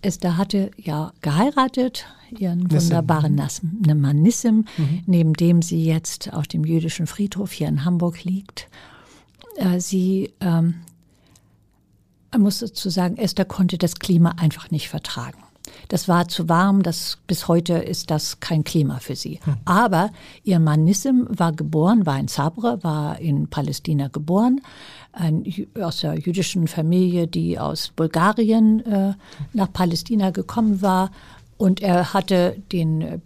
Esther 0.08 0.38
hatte 0.38 0.72
ja 0.78 1.12
geheiratet, 1.22 2.06
ihren 2.32 2.60
Nissim. 2.60 2.92
wunderbaren 2.92 3.36
Mann 3.36 4.22
Nissim, 4.22 4.66
mhm. 4.78 5.04
neben 5.06 5.34
dem 5.34 5.62
sie 5.62 5.84
jetzt 5.84 6.34
auf 6.34 6.48
dem 6.48 6.64
jüdischen 6.64 7.08
Friedhof 7.08 7.52
hier 7.52 7.68
in 7.68 7.84
Hamburg 7.84 8.24
liegt. 8.24 8.70
Äh, 9.58 9.82
sie 9.82 10.32
ähm, 10.40 10.76
muss 12.38 12.60
dazu 12.60 12.90
sagen, 12.90 13.18
Esther 13.18 13.44
konnte 13.44 13.78
das 13.78 13.96
Klima 13.96 14.36
einfach 14.38 14.72
nicht 14.72 14.88
vertragen. 14.88 15.40
das 15.90 16.08
war 16.08 16.30
zu 16.30 16.48
warm, 16.48 16.84
das, 16.84 17.18
bis 17.28 17.50
heute 17.50 17.74
ist 17.74 18.10
das 18.10 18.40
kein 18.40 18.64
Klima 18.64 19.00
für 19.00 19.16
sie. 19.16 19.42
Hm. 19.44 19.58
Aber 19.66 20.12
ihr 20.44 20.60
Mann 20.60 20.86
Nissim 20.86 21.28
war 21.30 21.52
geboren, 21.52 22.06
war 22.06 22.18
in 22.18 22.30
Sabre, 22.30 22.82
war 22.82 23.20
in 23.20 23.50
Palästina 23.50 24.08
geboren, 24.08 24.62
ein, 25.18 25.46
aus 25.80 26.02
der 26.02 26.16
jüdischen 26.16 26.68
Familie, 26.68 27.28
die 27.28 27.60
aus 27.60 27.90
Bulgarien 27.96 28.86
äh, 28.86 29.14
nach 29.54 29.72
Palästina 29.72 30.32
gekommen 30.32 30.82
war. 30.82 31.12
Und 31.58 31.82
er 31.82 32.14
hatte 32.14 32.56
den 32.72 33.02
äh, 33.02 33.20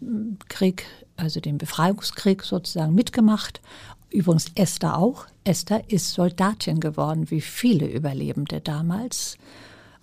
Krieg, 0.47 0.85
also 1.17 1.39
den 1.39 1.57
Befreiungskrieg 1.57 2.43
sozusagen 2.43 2.95
mitgemacht. 2.95 3.61
Übrigens 4.09 4.51
Esther 4.55 4.97
auch. 4.97 5.25
Esther 5.43 5.89
ist 5.89 6.13
Soldatin 6.13 6.79
geworden, 6.79 7.29
wie 7.31 7.41
viele 7.41 7.87
Überlebende 7.87 8.61
damals. 8.61 9.37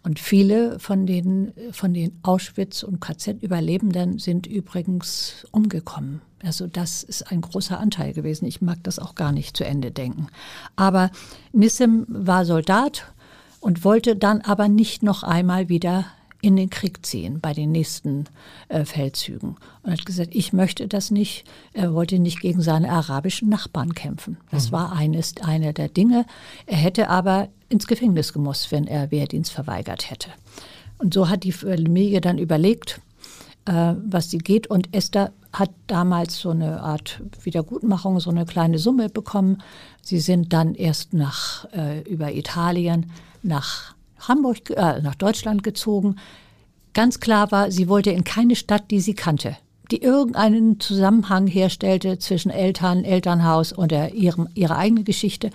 Und 0.08 0.18
viele 0.18 0.78
von 0.78 1.04
den, 1.04 1.52
von 1.70 1.92
den 1.92 2.18
Auschwitz- 2.22 2.82
und 2.82 2.98
KZ-Überlebenden 2.98 4.18
sind 4.18 4.46
übrigens 4.46 5.46
umgekommen. 5.50 6.22
Also 6.42 6.66
das 6.66 7.02
ist 7.02 7.30
ein 7.30 7.42
großer 7.42 7.78
Anteil 7.78 8.14
gewesen. 8.14 8.46
Ich 8.46 8.62
mag 8.62 8.78
das 8.84 8.98
auch 8.98 9.16
gar 9.16 9.32
nicht 9.32 9.54
zu 9.54 9.66
Ende 9.66 9.90
denken. 9.90 10.28
Aber 10.76 11.10
Nissim 11.52 12.06
war 12.08 12.46
Soldat 12.46 13.12
und 13.60 13.84
wollte 13.84 14.16
dann 14.16 14.40
aber 14.40 14.68
nicht 14.68 15.02
noch 15.02 15.24
einmal 15.24 15.68
wieder 15.68 16.06
in 16.40 16.56
den 16.56 16.70
Krieg 16.70 17.04
ziehen 17.04 17.40
bei 17.40 17.52
den 17.52 17.72
nächsten 17.72 18.26
äh, 18.68 18.84
Feldzügen 18.84 19.56
und 19.82 19.92
hat 19.92 20.06
gesagt, 20.06 20.34
ich 20.34 20.52
möchte 20.52 20.86
das 20.86 21.10
nicht. 21.10 21.44
Er 21.72 21.94
wollte 21.94 22.18
nicht 22.18 22.40
gegen 22.40 22.62
seine 22.62 22.90
arabischen 22.90 23.48
Nachbarn 23.48 23.94
kämpfen. 23.94 24.36
Das 24.50 24.68
mhm. 24.68 24.72
war 24.72 24.92
eines, 24.92 25.34
eine 25.42 25.72
der 25.72 25.88
Dinge. 25.88 26.26
Er 26.66 26.76
hätte 26.76 27.08
aber 27.08 27.48
ins 27.68 27.86
Gefängnis 27.86 28.32
gemusst, 28.32 28.70
wenn 28.70 28.86
er 28.86 29.10
Wehrdienst 29.10 29.50
verweigert 29.50 30.10
hätte. 30.10 30.30
Und 30.98 31.14
so 31.14 31.28
hat 31.28 31.44
die 31.44 31.52
Familie 31.52 32.20
dann 32.20 32.38
überlegt, 32.38 33.00
äh, 33.64 33.94
was 34.06 34.30
sie 34.30 34.38
geht. 34.38 34.68
Und 34.68 34.94
Esther 34.94 35.32
hat 35.52 35.70
damals 35.88 36.38
so 36.38 36.50
eine 36.50 36.80
Art 36.82 37.20
Wiedergutmachung, 37.42 38.20
so 38.20 38.30
eine 38.30 38.46
kleine 38.46 38.78
Summe 38.78 39.08
bekommen. 39.08 39.62
Sie 40.02 40.20
sind 40.20 40.52
dann 40.52 40.74
erst 40.74 41.14
nach, 41.14 41.66
äh, 41.72 42.00
über 42.02 42.32
Italien 42.32 43.10
nach 43.42 43.94
Hamburg, 44.20 44.70
äh, 44.70 45.00
nach 45.00 45.14
Deutschland 45.14 45.62
gezogen. 45.62 46.16
Ganz 46.94 47.20
klar 47.20 47.50
war, 47.52 47.70
sie 47.70 47.88
wollte 47.88 48.10
in 48.10 48.24
keine 48.24 48.56
Stadt, 48.56 48.90
die 48.90 49.00
sie 49.00 49.14
kannte, 49.14 49.56
die 49.90 50.02
irgendeinen 50.02 50.80
Zusammenhang 50.80 51.46
herstellte 51.46 52.18
zwischen 52.18 52.50
Eltern, 52.50 53.04
Elternhaus 53.04 53.72
und 53.72 53.92
der, 53.92 54.14
ihrem, 54.14 54.48
ihrer 54.54 54.76
eigenen 54.76 55.04
Geschichte. 55.04 55.50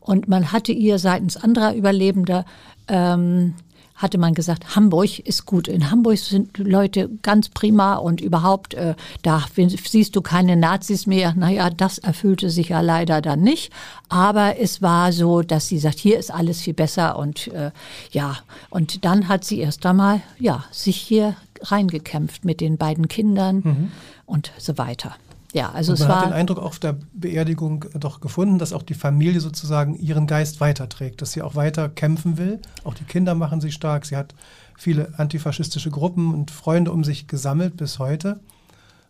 Und 0.00 0.28
man 0.28 0.52
hatte 0.52 0.72
ihr 0.72 0.98
seitens 0.98 1.36
anderer 1.36 1.74
Überlebender 1.74 2.44
ähm, 2.88 3.54
hatte 3.96 4.18
man 4.18 4.34
gesagt, 4.34 4.76
Hamburg 4.76 5.18
ist 5.20 5.46
gut. 5.46 5.68
In 5.68 5.90
Hamburg 5.90 6.18
sind 6.18 6.58
Leute 6.58 7.08
ganz 7.22 7.48
prima 7.48 7.94
und 7.94 8.20
überhaupt, 8.20 8.74
äh, 8.74 8.94
da 9.22 9.44
siehst 9.56 10.14
du 10.14 10.22
keine 10.22 10.56
Nazis 10.56 11.06
mehr. 11.06 11.34
Naja, 11.34 11.70
das 11.70 11.98
erfüllte 11.98 12.50
sich 12.50 12.68
ja 12.70 12.80
leider 12.80 13.20
dann 13.22 13.40
nicht. 13.40 13.72
Aber 14.08 14.58
es 14.58 14.82
war 14.82 15.12
so, 15.12 15.42
dass 15.42 15.68
sie 15.68 15.78
sagt, 15.78 15.98
hier 15.98 16.18
ist 16.18 16.32
alles 16.32 16.60
viel 16.60 16.74
besser 16.74 17.18
und 17.18 17.48
äh, 17.48 17.70
ja. 18.10 18.36
Und 18.70 19.04
dann 19.04 19.28
hat 19.28 19.44
sie 19.44 19.60
erst 19.60 19.84
einmal, 19.86 20.20
ja, 20.38 20.64
sich 20.70 20.96
hier 20.96 21.36
reingekämpft 21.62 22.44
mit 22.44 22.60
den 22.60 22.76
beiden 22.76 23.08
Kindern 23.08 23.62
mhm. 23.64 23.92
und 24.26 24.52
so 24.58 24.76
weiter. 24.78 25.16
Ja, 25.56 25.70
also 25.70 25.92
und 25.92 26.00
man 26.00 26.08
es 26.08 26.14
war 26.14 26.20
hat 26.20 26.26
den 26.26 26.32
Eindruck 26.34 26.58
auf 26.58 26.78
der 26.78 26.98
Beerdigung 27.14 27.86
doch 27.94 28.20
gefunden, 28.20 28.58
dass 28.58 28.74
auch 28.74 28.82
die 28.82 28.92
Familie 28.92 29.40
sozusagen 29.40 29.94
ihren 29.94 30.26
Geist 30.26 30.60
weiterträgt, 30.60 31.22
dass 31.22 31.32
sie 31.32 31.40
auch 31.40 31.54
weiter 31.54 31.88
kämpfen 31.88 32.36
will. 32.36 32.60
Auch 32.84 32.92
die 32.92 33.04
Kinder 33.04 33.34
machen 33.34 33.62
sie 33.62 33.72
stark. 33.72 34.04
Sie 34.04 34.18
hat 34.18 34.34
viele 34.76 35.18
antifaschistische 35.18 35.90
Gruppen 35.90 36.34
und 36.34 36.50
Freunde 36.50 36.92
um 36.92 37.04
sich 37.04 37.26
gesammelt 37.26 37.78
bis 37.78 37.98
heute. 37.98 38.38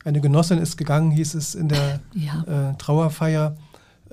Eine 0.04 0.20
Genossin 0.20 0.59
ist 0.59 0.76
gegangen, 0.76 1.11
hieß 1.11 1.35
es 1.35 1.56
in 1.56 1.66
der 1.68 1.98
ja. 2.14 2.70
äh, 2.70 2.76
Trauerfeier. 2.78 3.56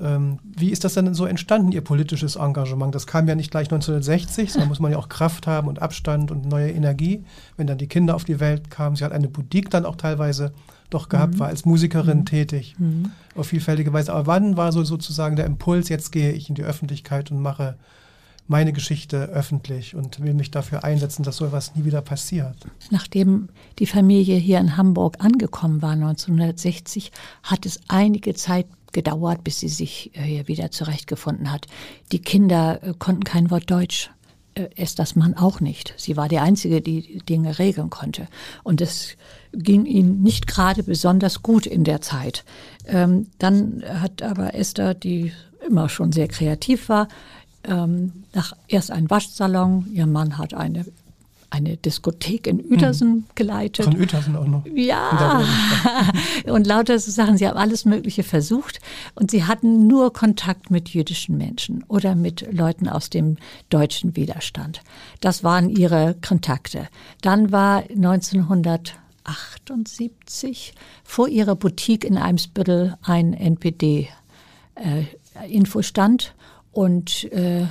Ähm, 0.01 0.39
wie 0.43 0.71
ist 0.71 0.83
das 0.83 0.95
denn 0.95 1.13
so 1.13 1.27
entstanden, 1.27 1.71
Ihr 1.71 1.83
politisches 1.83 2.35
Engagement? 2.35 2.95
Das 2.95 3.05
kam 3.05 3.27
ja 3.27 3.35
nicht 3.35 3.51
gleich 3.51 3.67
1960, 3.67 4.51
sondern 4.51 4.69
muss 4.69 4.79
man 4.79 4.91
ja 4.91 4.97
auch 4.97 5.07
Kraft 5.07 5.45
haben 5.45 5.67
und 5.67 5.83
Abstand 5.83 6.31
und 6.31 6.47
neue 6.47 6.71
Energie. 6.71 7.23
Wenn 7.57 7.67
dann 7.67 7.77
die 7.77 7.85
Kinder 7.85 8.15
auf 8.15 8.23
die 8.23 8.39
Welt 8.39 8.71
kamen, 8.71 8.95
sie 8.95 9.05
hat 9.05 9.11
eine 9.11 9.27
Boutique 9.27 9.69
dann 9.69 9.85
auch 9.85 9.97
teilweise 9.97 10.51
doch 10.93 11.09
gehabt, 11.09 11.35
mhm. 11.35 11.39
war 11.39 11.47
als 11.47 11.65
Musikerin 11.65 12.19
mhm. 12.19 12.25
tätig, 12.25 12.75
mhm. 12.77 13.11
auf 13.35 13.47
vielfältige 13.47 13.93
Weise. 13.93 14.13
Aber 14.13 14.27
wann 14.27 14.57
war 14.57 14.71
so 14.71 14.83
sozusagen 14.83 15.35
der 15.35 15.45
Impuls, 15.45 15.89
jetzt 15.89 16.11
gehe 16.11 16.31
ich 16.31 16.49
in 16.49 16.55
die 16.55 16.63
Öffentlichkeit 16.63 17.31
und 17.31 17.41
mache 17.41 17.75
meine 18.47 18.73
Geschichte 18.73 19.29
öffentlich 19.29 19.95
und 19.95 20.21
will 20.21 20.33
mich 20.33 20.51
dafür 20.51 20.83
einsetzen, 20.83 21.23
dass 21.23 21.37
so 21.37 21.45
etwas 21.45 21.75
nie 21.75 21.85
wieder 21.85 22.01
passiert. 22.01 22.55
Nachdem 22.91 23.49
die 23.79 23.85
Familie 23.85 24.35
hier 24.35 24.59
in 24.59 24.75
Hamburg 24.75 25.17
angekommen 25.19 25.81
war 25.81 25.91
1960, 25.91 27.11
hat 27.43 27.65
es 27.65 27.79
einige 27.87 28.33
Zeit 28.33 28.67
gedauert, 28.91 29.43
bis 29.43 29.59
sie 29.59 29.69
sich 29.69 30.11
äh, 30.13 30.21
hier 30.21 30.47
wieder 30.47 30.71
zurechtgefunden 30.71 31.51
hat. 31.51 31.67
Die 32.11 32.19
Kinder 32.19 32.83
äh, 32.83 32.93
konnten 32.97 33.23
kein 33.23 33.49
Wort 33.49 33.69
Deutsch. 33.71 34.11
Äh, 34.55 34.69
Esthers 34.75 35.15
Mann 35.15 35.35
auch 35.35 35.59
nicht. 35.59 35.93
Sie 35.97 36.17
war 36.17 36.27
die 36.27 36.39
Einzige, 36.39 36.81
die 36.81 37.19
Dinge 37.19 37.59
regeln 37.59 37.89
konnte. 37.89 38.27
Und 38.63 38.81
es 38.81 39.15
ging 39.51 39.85
ihnen 39.85 40.21
nicht 40.21 40.47
gerade 40.47 40.83
besonders 40.83 41.41
gut 41.41 41.65
in 41.65 41.83
der 41.83 42.01
Zeit. 42.01 42.43
Ähm, 42.85 43.27
dann 43.39 43.83
hat 43.85 44.21
aber 44.21 44.53
Esther, 44.55 44.93
die 44.93 45.31
immer 45.67 45.89
schon 45.89 46.11
sehr 46.11 46.27
kreativ 46.27 46.89
war, 46.89 47.07
ähm, 47.63 48.25
nach 48.33 48.53
erst 48.67 48.91
einen 48.91 49.09
Waschsalon, 49.09 49.87
ihr 49.93 50.05
Mann 50.05 50.37
hat 50.37 50.53
eine 50.53 50.85
eine 51.53 51.77
Diskothek 51.77 52.47
in 52.47 52.65
Uetersen 52.65 53.09
mhm. 53.09 53.25
geleitet. 53.35 53.85
Von 53.85 53.99
Uetersen 53.99 54.35
auch 54.35 54.47
noch. 54.47 54.65
Ja, 54.65 55.43
und 56.45 56.65
lauter 56.65 56.97
so 56.97 57.11
Sachen. 57.11 57.37
Sie 57.37 57.47
haben 57.47 57.57
alles 57.57 57.85
Mögliche 57.85 58.23
versucht 58.23 58.79
und 59.13 59.29
sie 59.29 59.43
hatten 59.43 59.85
nur 59.85 60.11
Kontakt 60.13 60.71
mit 60.71 60.89
jüdischen 60.89 61.37
Menschen 61.37 61.83
oder 61.87 62.15
mit 62.15 62.51
Leuten 62.51 62.89
aus 62.89 63.11
dem 63.11 63.37
deutschen 63.69 64.15
Widerstand. 64.15 64.81
Das 65.21 65.43
waren 65.43 65.69
ihre 65.69 66.15
Kontakte. 66.27 66.87
Dann 67.21 67.51
war 67.51 67.83
1978 67.83 70.73
vor 71.03 71.27
ihrer 71.27 71.55
Boutique 71.55 72.03
in 72.03 72.17
Eimsbüttel 72.17 72.97
ein 73.03 73.33
NPD-Infostand 73.33 76.23
äh, 76.23 76.29
und 76.71 77.31
äh, 77.31 77.67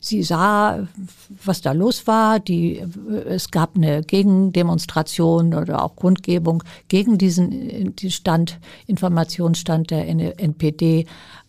Sie 0.00 0.22
sah, 0.22 0.86
was 1.44 1.60
da 1.60 1.72
los 1.72 2.06
war. 2.06 2.38
Die, 2.38 2.84
es 3.26 3.50
gab 3.50 3.76
eine 3.76 4.02
Gegendemonstration 4.02 5.54
oder 5.54 5.82
auch 5.82 5.96
Kundgebung 5.96 6.62
gegen 6.86 7.18
diesen 7.18 7.94
Stand, 8.08 8.58
Informationsstand 8.86 9.90
der 9.90 10.08
NPD. 10.08 11.06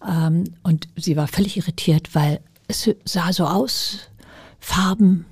Ähm, 0.07 0.45
und 0.63 0.87
sie 0.95 1.15
war 1.15 1.27
völlig 1.27 1.57
irritiert, 1.57 2.15
weil 2.15 2.39
es 2.67 2.89
sah 3.05 3.31
so 3.33 3.45
aus, 3.45 3.99
Farben, 4.59 5.25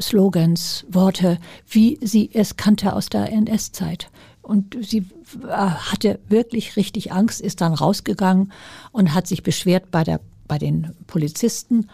Slogans, 0.00 0.84
Worte, 0.88 1.38
wie 1.68 1.98
sie 2.02 2.30
es 2.32 2.56
kannte 2.56 2.92
aus 2.92 3.08
der 3.08 3.32
NS-Zeit. 3.32 4.10
Und 4.42 4.76
sie 4.80 5.04
äh, 5.46 5.48
hatte 5.48 6.18
wirklich 6.28 6.76
richtig 6.76 7.12
Angst, 7.12 7.40
ist 7.40 7.60
dann 7.60 7.74
rausgegangen 7.74 8.52
und 8.92 9.14
hat 9.14 9.26
sich 9.26 9.42
beschwert 9.42 9.90
bei, 9.90 10.04
der, 10.04 10.20
bei 10.46 10.58
den 10.58 10.94
Polizisten 11.06 11.88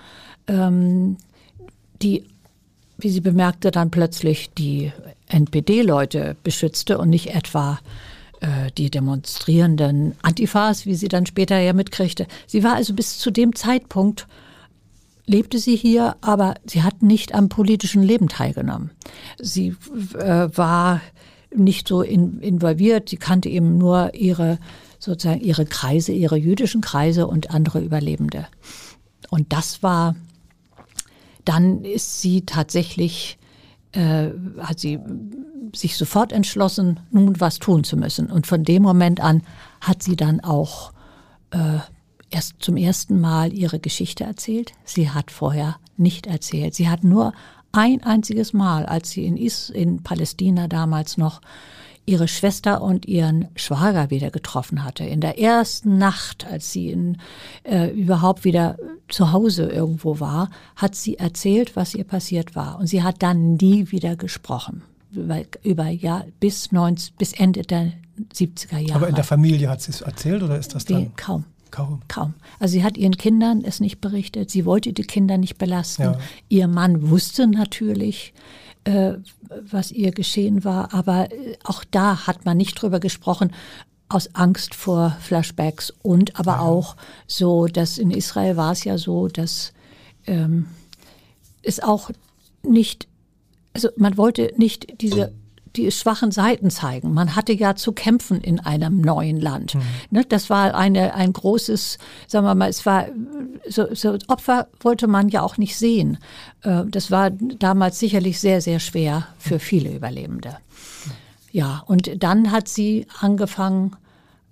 ähm, 0.47 1.17
die, 2.03 2.25
wie 2.99 3.11
sie 3.11 3.21
bemerkte, 3.21 3.71
dann 3.71 3.91
plötzlich 3.91 4.53
die 4.55 4.93
NPD-Leute 5.29 6.37
beschützte 6.43 6.99
und 6.99 7.11
nicht 7.11 7.35
etwa 7.35 7.79
äh, 8.41 8.71
die 8.77 8.91
demonstrierenden 8.91 10.15
Antifas, 10.23 10.87
wie 10.87 10.95
sie 10.95 11.09
dann 11.09 11.27
später 11.27 11.59
ja 11.59 11.73
mitkriegte. 11.73 12.27
Sie 12.47 12.63
war 12.63 12.75
also 12.75 12.95
bis 12.95 13.19
zu 13.19 13.31
dem 13.31 13.55
Zeitpunkt 13.55 14.27
lebte 15.27 15.59
sie 15.59 15.77
hier, 15.77 16.17
aber 16.21 16.55
sie 16.67 16.83
hat 16.83 17.03
nicht 17.03 17.35
am 17.35 17.49
politischen 17.49 18.03
Leben 18.03 18.29
teilgenommen. 18.29 18.91
Sie 19.39 19.75
äh, 20.19 20.49
war 20.55 21.01
nicht 21.55 21.89
so 21.89 22.03
in, 22.03 22.41
involviert, 22.41 23.09
sie 23.09 23.17
kannte 23.17 23.49
eben 23.49 23.79
nur 23.79 24.15
ihre 24.15 24.59
sozusagen 24.99 25.41
ihre 25.41 25.67
Kreise, 25.67 26.13
ihre 26.13 26.37
jüdischen 26.37 26.81
Kreise 26.81 27.27
und 27.27 27.51
andere 27.51 27.81
Überlebende. 27.81 28.47
Und 29.31 29.53
das 29.53 29.83
war 29.83 30.17
dann 31.45 31.85
ist 31.85 32.21
sie 32.21 32.43
tatsächlich, 32.43 33.39
äh, 33.93 34.29
hat 34.59 34.81
sie 34.81 34.99
sich 35.75 35.97
sofort 35.97 36.33
entschlossen, 36.33 37.01
nun 37.11 37.41
was 37.41 37.59
tun 37.59 37.85
zu 37.85 37.97
müssen. 37.97 38.31
Und 38.31 38.47
von 38.47 38.65
dem 38.65 38.83
Moment 38.83 39.21
an 39.21 39.43
hat 39.81 40.03
sie 40.03 40.17
dann 40.17 40.41
auch 40.41 40.93
äh, 41.51 41.79
erst 42.31 42.57
zum 42.61 42.77
ersten 42.77 43.21
Mal 43.21 43.53
ihre 43.53 43.79
Geschichte 43.79 44.25
erzählt. 44.25 44.73
Sie 44.85 45.11
hat 45.11 45.31
vorher 45.31 45.77
nicht 45.97 46.27
erzählt. 46.27 46.75
Sie 46.75 46.89
hat 46.89 47.05
nur 47.05 47.33
ein 47.73 48.03
einziges 48.03 48.53
Mal, 48.53 48.87
als 48.87 49.11
sie 49.11 49.27
in, 49.27 49.37
Is 49.37 49.71
in 49.71 50.03
Palästina 50.03 50.69
damals 50.69 51.17
noch 51.17 51.41
ihre 52.07 52.29
Schwester 52.29 52.83
und 52.83 53.07
ihren 53.07 53.49
Schwager 53.57 54.11
wieder 54.11 54.31
getroffen 54.31 54.85
hatte. 54.85 55.05
In 55.05 55.21
der 55.21 55.39
ersten 55.39 55.97
Nacht, 55.97 56.47
als 56.47 56.71
sie 56.71 56.91
in, 56.91 57.19
äh, 57.63 57.89
überhaupt 57.91 58.45
wieder 58.45 58.77
zu 59.09 59.33
Hause 59.33 59.69
irgendwo 59.69 60.21
war, 60.21 60.51
hat 60.77 60.95
sie 60.95 61.19
erzählt, 61.19 61.77
was 61.77 61.95
ihr 61.95 62.05
passiert 62.05 62.57
war. 62.57 62.79
Und 62.79 62.87
sie 62.87 63.03
hat 63.03 63.23
dann 63.23 63.55
nie 63.55 63.91
wieder 63.91 64.17
gesprochen. 64.17 64.83
über, 65.13 65.43
über 65.63 65.89
Jahr, 65.89 66.25
bis, 66.41 66.73
90, 66.73 67.15
bis 67.17 67.33
Ende 67.33 67.63
der 67.63 67.93
70er 68.35 68.79
Jahre. 68.79 68.95
Aber 68.95 69.09
in 69.09 69.15
der 69.15 69.25
Familie 69.25 69.69
hat 69.69 69.83
sie 69.83 69.91
es 69.91 70.01
erzählt 70.01 70.43
oder 70.43 70.59
ist 70.59 70.75
das 70.75 70.85
dann? 70.85 71.15
Kaum. 71.17 71.45
Kaum. 71.71 72.03
Kaum. 72.07 72.35
Also 72.61 72.73
sie 72.73 72.85
hat 72.85 72.97
ihren 72.97 73.17
Kindern 73.17 73.63
es 73.65 73.81
nicht 73.81 74.01
berichtet. 74.01 74.49
Sie 74.49 74.65
wollte 74.65 74.93
die 74.93 75.03
Kinder 75.03 75.39
nicht 75.39 75.59
belasten. 75.59 76.03
Ja. 76.03 76.19
Ihr 76.49 76.69
Mann 76.69 77.11
wusste 77.11 77.49
natürlich, 77.49 78.33
äh, 78.85 79.15
was 79.49 79.91
ihr 79.91 80.13
geschehen 80.13 80.63
war, 80.63 80.95
aber 80.95 81.33
äh, 81.33 81.57
auch 81.65 81.83
da 81.91 82.29
hat 82.29 82.45
man 82.45 82.57
nicht 82.57 82.81
drüber 82.81 83.01
gesprochen 83.01 83.51
aus 84.15 84.35
Angst 84.35 84.75
vor 84.75 85.17
Flashbacks 85.21 85.93
und 86.03 86.39
aber 86.39 86.61
auch 86.61 86.97
so, 87.27 87.67
dass 87.67 87.99
in 87.99 88.11
Israel 88.11 88.57
war 88.57 88.73
es 88.73 88.85
ja 88.85 88.97
so, 88.97 89.29
dass 89.29 89.73
ähm, 90.27 90.67
es 91.63 91.81
auch 91.81 92.11
nicht, 92.63 93.09
also 93.73 93.89
man 93.97 94.17
wollte 94.17 94.53
nicht 94.57 95.01
diese 95.01 95.33
die 95.77 95.91
schwachen 95.91 96.31
Seiten 96.31 96.71
zeigen. 96.71 97.13
Man 97.15 97.35
hatte 97.35 97.53
ja 97.53 97.75
zu 97.75 97.93
kämpfen 97.93 98.41
in 98.41 98.61
einem 98.61 99.01
neuen 99.01 99.41
Land. 99.41 99.75
Ne, 100.11 100.25
das 100.25 100.49
war 100.49 100.75
eine, 100.75 101.15
ein 101.15 101.33
großes, 101.33 101.99
sagen 102.29 102.47
wir 102.47 102.55
mal, 102.55 102.69
es 102.69 102.87
war, 102.87 103.07
so, 103.69 103.93
so 103.93 104.17
Opfer 104.29 104.69
wollte 104.81 105.09
man 105.09 105.29
ja 105.31 105.43
auch 105.43 105.57
nicht 105.59 105.77
sehen. 105.77 106.19
Äh, 106.63 106.85
Das 106.87 107.11
war 107.11 107.31
damals 107.31 107.99
sicherlich 107.99 108.39
sehr, 108.39 108.61
sehr 108.61 108.79
schwer 108.79 109.27
für 109.39 109.59
viele 109.59 109.93
Überlebende. 109.93 110.57
Ja, 111.51 111.83
und 111.87 112.23
dann 112.23 112.53
hat 112.53 112.69
sie 112.69 113.07
angefangen, 113.21 113.97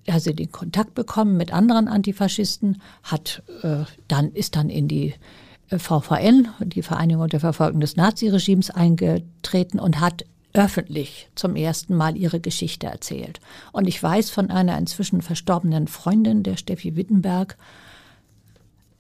also 0.08 0.32
den 0.32 0.50
Kontakt 0.50 0.94
bekommen 0.94 1.36
mit 1.36 1.52
anderen 1.52 1.88
Antifaschisten, 1.88 2.80
hat 3.02 3.42
äh, 3.62 3.84
dann 4.08 4.32
ist 4.32 4.56
dann 4.56 4.68
in 4.68 4.88
die 4.88 5.14
äh, 5.70 5.78
VVN, 5.78 6.48
die 6.60 6.82
Vereinigung 6.82 7.28
der 7.28 7.40
Verfolgung 7.40 7.80
des 7.80 7.96
Naziregimes, 7.96 8.70
eingetreten 8.70 9.78
und 9.78 10.00
hat 10.00 10.24
öffentlich 10.54 11.28
zum 11.34 11.56
ersten 11.56 11.94
Mal 11.94 12.16
ihre 12.16 12.40
Geschichte 12.40 12.86
erzählt. 12.86 13.40
Und 13.72 13.88
ich 13.88 14.02
weiß 14.02 14.30
von 14.30 14.50
einer 14.50 14.76
inzwischen 14.76 15.22
verstorbenen 15.22 15.88
Freundin, 15.88 16.42
der 16.42 16.56
Steffi 16.56 16.94
Wittenberg, 16.96 17.56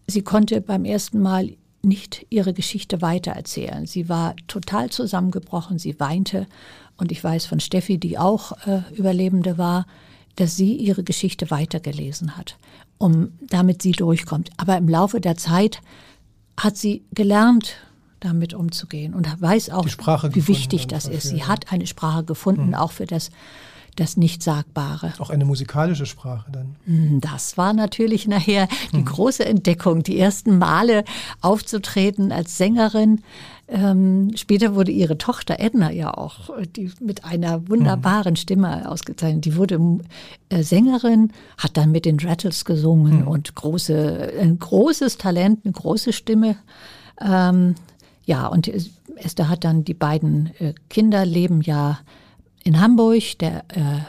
sie 0.06 0.22
konnte 0.22 0.60
beim 0.60 0.84
ersten 0.84 1.20
Mal 1.20 1.56
nicht 1.82 2.26
ihre 2.30 2.54
Geschichte 2.54 3.02
weitererzählen. 3.02 3.86
Sie 3.86 4.08
war 4.08 4.34
total 4.46 4.90
zusammengebrochen, 4.90 5.78
sie 5.78 5.98
weinte. 5.98 6.46
Und 6.96 7.10
ich 7.12 7.22
weiß 7.22 7.46
von 7.46 7.60
Steffi, 7.60 7.98
die 7.98 8.18
auch 8.18 8.52
äh, 8.66 8.82
Überlebende 8.94 9.58
war, 9.58 9.86
dass 10.36 10.56
sie 10.56 10.74
ihre 10.74 11.02
Geschichte 11.04 11.50
weitergelesen 11.50 12.36
hat, 12.36 12.56
um 12.98 13.32
damit 13.40 13.82
sie 13.82 13.92
durchkommt. 13.92 14.50
Aber 14.56 14.76
im 14.76 14.88
Laufe 14.88 15.20
der 15.20 15.36
Zeit 15.36 15.80
hat 16.58 16.76
sie 16.76 17.02
gelernt, 17.12 17.76
damit 18.20 18.54
umzugehen 18.54 19.14
und 19.14 19.40
weiß 19.40 19.70
auch, 19.70 19.84
wie 20.34 20.48
wichtig 20.48 20.86
das 20.86 21.08
ist. 21.08 21.24
Sie 21.28 21.44
hat 21.44 21.72
eine 21.72 21.86
Sprache 21.86 22.22
gefunden, 22.24 22.74
auch 22.74 22.92
für 22.92 23.04
das, 23.06 23.30
das 23.96 24.16
Nichtsagbare. 24.16 25.12
Auch 25.18 25.30
eine 25.30 25.44
musikalische 25.44 26.06
Sprache 26.06 26.50
dann. 26.52 26.76
Hm, 26.84 27.20
Das 27.20 27.56
war 27.58 27.72
natürlich 27.72 28.28
nachher 28.28 28.68
die 28.92 29.04
große 29.04 29.44
Entdeckung, 29.44 30.02
die 30.04 30.18
ersten 30.18 30.56
Male 30.58 31.04
aufzutreten 31.40 32.30
als 32.30 32.56
Sängerin. 32.56 33.22
Ähm, 33.74 34.32
später 34.34 34.74
wurde 34.74 34.92
ihre 34.92 35.16
Tochter 35.16 35.58
Edna 35.58 35.90
ja 35.90 36.12
auch 36.12 36.50
äh, 36.58 36.66
die 36.66 36.92
mit 37.00 37.24
einer 37.24 37.68
wunderbaren 37.70 38.36
Stimme 38.36 38.90
ausgezeichnet. 38.90 39.46
Die 39.46 39.56
wurde 39.56 39.80
äh, 40.50 40.62
Sängerin, 40.62 41.32
hat 41.56 41.78
dann 41.78 41.90
mit 41.90 42.04
den 42.04 42.20
Rattles 42.20 42.66
gesungen 42.66 43.26
und 43.26 43.54
große, 43.54 44.34
ein 44.38 44.58
großes 44.58 45.16
Talent, 45.16 45.60
eine 45.64 45.72
große 45.72 46.12
Stimme. 46.12 46.56
Ähm, 47.18 47.76
ja, 48.26 48.46
und 48.46 48.70
Esther 49.16 49.48
hat 49.48 49.64
dann 49.64 49.84
die 49.84 49.94
beiden 49.94 50.50
äh, 50.58 50.74
Kinder 50.90 51.24
leben 51.24 51.62
ja 51.62 51.98
in 52.64 52.78
Hamburg. 52.78 53.38
Der, 53.40 53.64
äh, 53.68 54.00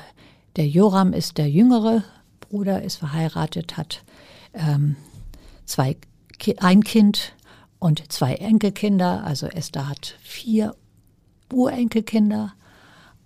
der 0.58 0.68
Joram 0.68 1.14
ist 1.14 1.38
der 1.38 1.50
jüngere 1.50 2.04
Bruder, 2.42 2.84
ist 2.84 2.98
verheiratet, 2.98 3.78
hat 3.78 4.04
ähm, 4.54 4.98
zwei, 5.66 5.96
Ki 6.38 6.58
ein 6.60 6.84
Kind 6.84 7.34
und 7.84 8.10
zwei 8.14 8.36
Enkelkinder. 8.36 9.26
Also 9.26 9.48
Esther 9.48 9.90
hat 9.90 10.16
vier 10.22 10.74
Urenkelkinder 11.52 12.54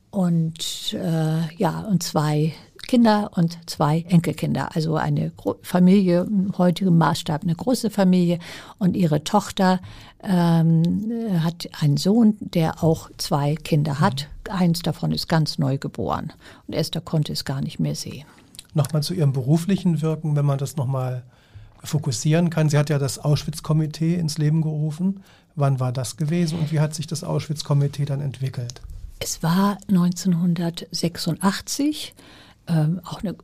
und 0.09 0.93
äh, 0.93 1.55
ja 1.57 1.81
und 1.81 2.01
zwei 2.01 2.53
Kinder 2.87 3.29
und 3.35 3.59
zwei 3.69 4.03
Enkelkinder. 4.09 4.75
Also 4.75 4.95
eine 4.95 5.29
Gro 5.29 5.57
Familie 5.61 6.21
im 6.21 6.57
heutigen 6.57 6.97
Maßstab, 6.97 7.43
eine 7.43 7.53
große 7.53 7.91
Familie. 7.91 8.39
Und 8.79 8.97
ihre 8.97 9.23
Tochter 9.23 9.79
ähm, 10.23 11.11
äh, 11.11 11.37
hat 11.39 11.69
einen 11.79 11.97
Sohn, 11.97 12.35
der 12.39 12.83
auch 12.83 13.11
zwei 13.17 13.53
Kinder 13.55 13.99
hat. 13.99 14.27
Eins 14.49 14.81
davon 14.81 15.11
ist 15.11 15.27
ganz 15.27 15.59
neu 15.59 15.77
geboren. 15.77 16.33
Und 16.65 16.73
Esther 16.73 17.01
konnte 17.01 17.31
es 17.31 17.45
gar 17.45 17.61
nicht 17.61 17.79
mehr 17.79 17.93
sehen. 17.93 18.25
Nochmal 18.73 19.03
zu 19.03 19.13
Ihrem 19.13 19.33
beruflichen 19.33 20.01
Wirken, 20.01 20.35
wenn 20.35 20.45
man 20.45 20.57
das 20.57 20.77
nochmal 20.77 21.25
fokussieren 21.87 22.49
kann. 22.49 22.67
Sie 22.69 22.77
hat 22.77 22.89
ja 22.89 22.99
das 22.99 23.19
Auschwitz-Komitee 23.19 24.15
ins 24.15 24.37
Leben 24.37 24.61
gerufen. 24.61 25.23
Wann 25.55 25.79
war 25.79 25.91
das 25.91 26.17
gewesen 26.17 26.59
und 26.59 26.71
wie 26.71 26.79
hat 26.79 26.93
sich 26.93 27.07
das 27.07 27.23
Auschwitz-Komitee 27.23 28.05
dann 28.05 28.21
entwickelt? 28.21 28.81
Es 29.19 29.41
war 29.41 29.79
1986 29.89 32.13
ähm, 32.67 33.01
auch 33.03 33.23
eine 33.23 33.35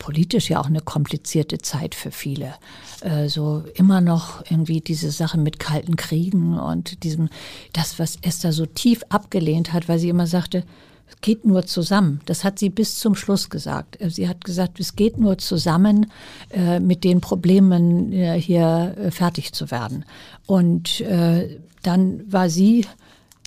politisch 0.00 0.50
ja 0.50 0.58
auch 0.58 0.66
eine 0.66 0.80
komplizierte 0.80 1.58
Zeit 1.58 1.94
für 1.94 2.10
viele. 2.10 2.54
Äh, 3.02 3.28
so 3.28 3.62
immer 3.74 4.00
noch 4.00 4.42
irgendwie 4.50 4.80
diese 4.80 5.12
Sache 5.12 5.38
mit 5.38 5.60
kalten 5.60 5.94
Kriegen 5.94 6.58
und 6.58 7.04
diesem, 7.04 7.28
das, 7.72 8.00
was 8.00 8.16
Esther 8.22 8.52
so 8.52 8.66
tief 8.66 9.02
abgelehnt 9.10 9.72
hat, 9.72 9.88
weil 9.88 10.00
sie 10.00 10.08
immer 10.08 10.26
sagte, 10.26 10.64
es 11.10 11.20
geht 11.20 11.44
nur 11.44 11.66
zusammen. 11.66 12.20
Das 12.24 12.44
hat 12.44 12.58
sie 12.58 12.70
bis 12.70 12.98
zum 12.98 13.14
Schluss 13.14 13.50
gesagt. 13.50 14.00
Äh, 14.00 14.10
Sie 14.10 14.28
hat 14.28 14.44
gesagt, 14.44 14.80
es 14.80 14.96
geht 14.96 15.18
nur 15.18 15.38
zusammen, 15.38 16.10
äh, 16.50 16.80
mit 16.80 17.04
den 17.04 17.20
Problemen 17.20 18.12
äh, 18.12 18.40
hier 18.40 18.94
äh, 18.98 19.10
fertig 19.10 19.52
zu 19.52 19.70
werden. 19.70 20.04
Und 20.46 21.00
äh, 21.02 21.58
dann 21.82 22.30
war 22.30 22.48
sie 22.48 22.86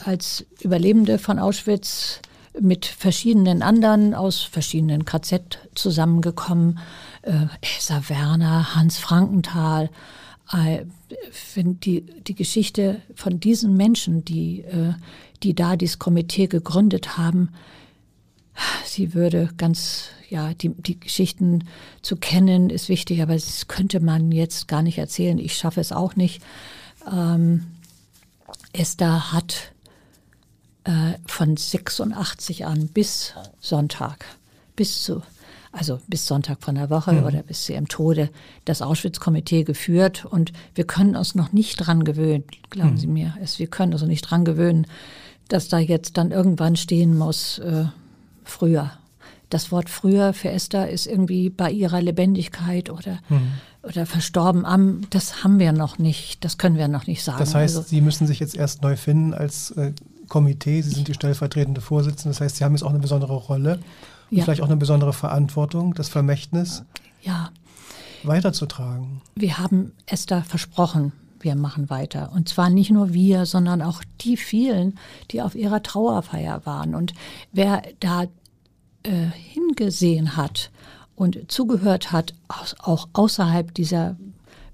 als 0.04 0.46
Überlebende 0.62 1.20
von 1.20 1.40
Auschwitz 1.40 2.20
mit 2.60 2.86
verschiedenen 2.86 3.62
anderen 3.64 4.14
aus 4.14 4.42
verschiedenen 4.42 5.06
KZ 5.06 5.60
zusammengekommen. 5.76 6.80
Äh, 7.24 7.48
Elsa 7.62 8.04
Werner, 8.10 8.76
Hans 8.76 9.00
Frankenthal. 9.00 9.90
Wenn 11.56 11.80
die, 11.80 12.02
die 12.02 12.36
Geschichte 12.36 13.02
von 13.16 13.40
diesen 13.40 13.76
Menschen, 13.76 14.26
die, 14.26 14.62
äh, 14.62 14.94
die 15.44 15.54
da 15.54 15.76
dieses 15.76 16.00
Komitee 16.00 16.48
gegründet 16.48 17.18
haben, 17.18 17.50
sie 18.86 19.14
würde 19.14 19.50
ganz, 19.58 20.10
ja, 20.30 20.54
die, 20.54 20.70
die 20.70 21.00
Geschichten 21.00 21.66
zu 22.02 22.16
kennen 22.16 22.70
ist 22.70 22.90
wichtig, 22.90 23.22
aber 23.22 23.34
das 23.34 23.68
könnte 23.68 24.00
man 24.00 24.32
jetzt 24.32 24.68
gar 24.68 24.82
nicht 24.82 24.98
erzählen. 24.98 25.38
Ich 25.40 25.56
schaffe 25.56 25.82
es 25.82 25.92
auch 25.92 26.16
nicht. 26.16 26.42
Ähm, 27.12 27.66
Esther 28.74 29.32
hat 29.32 29.74
äh, 30.84 31.14
von 31.26 31.58
86 31.58 32.66
an 32.66 32.88
bis 32.88 33.34
Sonntag, 33.60 34.26
bis 34.76 35.04
zu, 35.04 35.22
also 35.74 36.00
bis 36.08 36.28
Sonntag 36.28 36.62
von 36.62 36.76
der 36.76 36.90
Woche 36.92 37.24
oder 37.26 37.42
bis 37.44 37.64
zu 37.66 37.74
ihrem 37.74 37.88
Tode, 37.88 38.30
das 38.66 38.82
Auschwitz-Komitee 38.82 39.64
geführt. 39.64 40.24
Und 40.24 40.54
wir 40.76 40.86
können 40.86 41.16
uns 41.16 41.34
noch 41.36 41.52
nicht 41.52 41.78
dran 41.78 42.04
gewöhnen, 42.06 42.44
glauben 42.70 42.98
Sie 42.98 43.08
mir. 43.08 43.34
Es, 43.42 43.58
wir 43.60 43.68
können 43.68 43.92
uns 43.92 44.02
noch 44.02 44.08
nicht 44.08 44.22
dran 44.22 44.46
gewöhnen, 44.46 44.86
dass 45.50 45.68
da 45.70 45.80
jetzt 45.80 46.18
dann 46.18 46.32
irgendwann 46.32 46.76
stehen 46.76 47.18
muss, 47.18 47.58
äh, 47.60 47.86
früher. 48.44 48.92
Das 49.50 49.72
Wort 49.72 49.90
früher 49.90 50.34
für 50.34 50.50
Esther 50.50 50.90
ist 50.90 51.06
irgendwie 51.06 51.50
bei 51.50 51.70
ihrer 51.72 52.02
Lebendigkeit 52.02 52.90
oder, 52.90 53.20
oder 53.84 54.06
verstorben 54.08 54.66
am, 54.66 55.02
das 55.12 55.44
haben 55.44 55.60
wir 55.60 55.72
noch 55.74 56.00
nicht, 56.00 56.44
das 56.44 56.58
können 56.58 56.78
wir 56.78 56.88
noch 56.88 57.06
nicht 57.08 57.24
sagen. 57.24 57.40
Das 57.40 57.54
heißt, 57.54 57.78
Also- 57.78 57.88
Sie 57.88 58.02
müssen 58.02 58.26
sich 58.26 58.40
jetzt 58.40 58.56
erst 58.56 58.82
neu 58.82 58.96
finden 58.96 59.34
als 59.34 59.72
äh, 59.72 59.94
Komitee. 60.28 60.82
Sie 60.82 60.90
sind 60.92 61.08
die 61.08 61.14
stellvertretende 61.14 61.82
Vorsitzende. 61.82 62.30
Das 62.30 62.42
heißt, 62.42 62.56
Sie 62.58 62.64
haben 62.64 62.74
jetzt 62.74 62.84
auch 62.84 62.90
eine 62.90 63.00
besondere 63.00 63.34
Rolle 63.34 63.80
Ja. 64.38 64.44
vielleicht 64.44 64.62
auch 64.62 64.68
eine 64.68 64.78
besondere 64.78 65.14
Verantwortung, 65.14 65.94
das 65.94 66.10
Vermächtnis 66.10 66.84
ja, 67.22 67.52
weiterzutragen. 68.24 69.22
wir 69.36 69.58
haben 69.58 69.94
Esther 70.06 70.44
versprochen, 70.44 71.14
wir 71.40 71.56
machen 71.56 71.90
weiter. 71.90 72.32
Und 72.34 72.50
zwar 72.50 72.70
nicht 72.70 72.90
nur 72.90 73.14
wir, 73.14 73.46
sondern 73.46 73.82
auch 73.82 74.02
die 74.22 74.38
vielen, 74.38 74.98
die 75.32 75.42
auf 75.42 75.56
ihrer 75.56 75.84
Trauerfeier 75.84 76.66
waren. 76.66 76.96
Und 76.96 77.14
wer 77.52 77.82
da 78.00 78.24
äh, 79.04 79.28
hingesehen 79.36 80.38
hat 80.38 80.72
und 81.16 81.52
zugehört 81.52 82.12
hat, 82.12 82.34
auch 82.48 83.10
außerhalb 83.14 83.74
dieser 83.74 84.16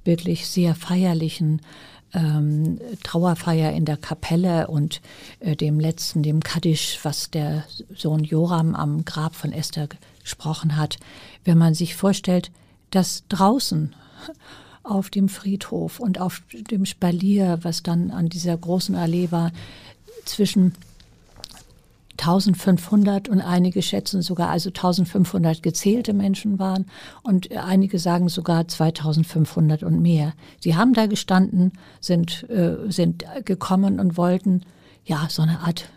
wirklich 0.03 0.47
sehr 0.47 0.75
feierlichen 0.75 1.61
ähm, 2.13 2.79
Trauerfeier 3.03 3.71
in 3.73 3.85
der 3.85 3.97
Kapelle 3.97 4.67
und 4.67 5.01
äh, 5.39 5.55
dem 5.55 5.79
letzten, 5.79 6.23
dem 6.23 6.41
Kaddisch, 6.41 6.99
was 7.03 7.29
der 7.29 7.65
Sohn 7.95 8.23
Joram 8.23 8.75
am 8.75 9.05
Grab 9.05 9.35
von 9.35 9.51
Esther 9.51 9.87
gesprochen 10.21 10.75
hat. 10.75 10.97
Wenn 11.43 11.57
man 11.57 11.73
sich 11.73 11.95
vorstellt, 11.95 12.51
dass 12.91 13.23
draußen 13.29 13.95
auf 14.83 15.09
dem 15.09 15.29
Friedhof 15.29 15.99
und 15.99 16.19
auf 16.19 16.41
dem 16.51 16.85
Spalier, 16.85 17.59
was 17.61 17.83
dann 17.83 18.11
an 18.11 18.29
dieser 18.29 18.57
großen 18.57 18.95
Allee 18.95 19.31
war, 19.31 19.51
zwischen 20.25 20.73
1500 22.19 23.29
und 23.29 23.41
einige 23.41 23.81
schätzen 23.81 24.21
sogar 24.21 24.49
also 24.49 24.69
1500 24.69 25.63
gezählte 25.63 26.13
Menschen 26.13 26.59
waren 26.59 26.85
und 27.23 27.51
einige 27.55 27.99
sagen 27.99 28.29
sogar 28.29 28.67
2500 28.67 29.83
und 29.83 30.01
mehr. 30.01 30.33
Sie 30.59 30.75
haben 30.75 30.93
da 30.93 31.05
gestanden, 31.07 31.73
sind, 32.01 32.49
äh, 32.49 32.77
sind 32.89 33.25
gekommen 33.45 33.99
und 33.99 34.17
wollten 34.17 34.63
ja 35.05 35.27
so 35.29 35.41
eine 35.41 35.59
Art, 35.61 35.89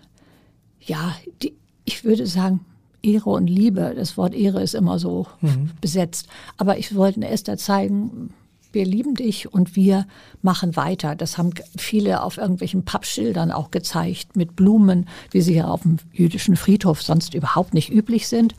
ja, 0.80 1.14
die, 1.42 1.54
ich 1.84 2.04
würde 2.04 2.26
sagen, 2.26 2.60
Ehre 3.02 3.30
und 3.30 3.48
Liebe. 3.48 3.94
Das 3.96 4.16
Wort 4.16 4.34
Ehre 4.34 4.62
ist 4.62 4.74
immer 4.74 4.98
so 4.98 5.26
mhm. 5.40 5.70
besetzt. 5.80 6.28
Aber 6.56 6.78
ich 6.78 6.94
wollte 6.94 7.26
Esther 7.26 7.56
zeigen, 7.56 8.32
wir 8.72 8.84
lieben 8.84 9.14
dich 9.14 9.52
und 9.52 9.76
wir 9.76 10.06
machen 10.40 10.76
weiter. 10.76 11.14
Das 11.14 11.38
haben 11.38 11.50
viele 11.76 12.22
auf 12.22 12.38
irgendwelchen 12.38 12.84
Pappschildern 12.84 13.50
auch 13.50 13.70
gezeigt 13.70 14.36
mit 14.36 14.56
Blumen, 14.56 15.08
wie 15.30 15.40
sie 15.40 15.54
ja 15.54 15.68
auf 15.68 15.82
dem 15.82 15.98
jüdischen 16.12 16.56
Friedhof 16.56 17.02
sonst 17.02 17.34
überhaupt 17.34 17.74
nicht 17.74 17.90
üblich 17.90 18.28
sind. 18.28 18.54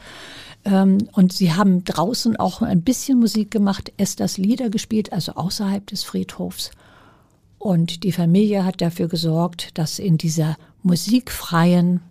Ähm, 0.65 1.09
und 1.11 1.33
sie 1.33 1.53
haben 1.53 1.83
draußen 1.83 2.37
auch 2.37 2.61
ein 2.61 2.81
bisschen 2.81 3.19
Musik 3.19 3.51
gemacht, 3.51 3.91
Esthers 3.97 4.37
Lieder 4.37 4.69
gespielt, 4.69 5.11
also 5.11 5.33
außerhalb 5.33 5.85
des 5.87 6.03
Friedhofs. 6.03 6.71
Und 7.57 8.03
die 8.03 8.11
Familie 8.11 8.65
hat 8.65 8.81
dafür 8.81 9.07
gesorgt, 9.07 9.77
dass 9.77 9.99
in 9.99 10.17
dieser 10.17 10.57
musikfreien 10.83 12.01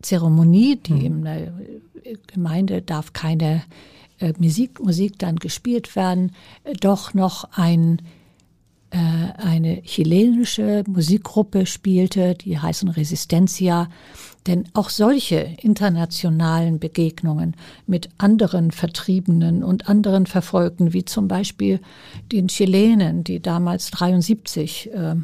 Zeremonie, 0.00 0.76
die 0.76 1.04
hm. 1.04 1.04
in 1.04 1.24
der 1.24 1.52
Gemeinde 2.26 2.82
darf 2.82 3.12
keine 3.12 3.62
äh, 4.22 4.32
Musik, 4.38 4.80
Musik 4.80 5.18
dann 5.18 5.36
gespielt 5.36 5.96
werden, 5.96 6.32
äh, 6.64 6.74
doch 6.74 7.12
noch 7.12 7.44
ein, 7.52 8.00
äh, 8.90 8.96
eine 8.96 9.82
chilenische 9.82 10.84
Musikgruppe 10.86 11.66
spielte, 11.66 12.34
die 12.34 12.58
heißen 12.58 12.88
Resistencia. 12.88 13.88
Denn 14.46 14.64
auch 14.74 14.90
solche 14.90 15.56
internationalen 15.60 16.78
Begegnungen 16.80 17.54
mit 17.86 18.08
anderen 18.18 18.70
Vertriebenen 18.70 19.62
und 19.62 19.88
anderen 19.88 20.26
Verfolgten, 20.26 20.92
wie 20.92 21.04
zum 21.04 21.28
Beispiel 21.28 21.80
den 22.32 22.48
Chilenen, 22.48 23.22
die 23.22 23.40
damals 23.40 23.90
73 23.92 24.90
äh, 24.92 25.14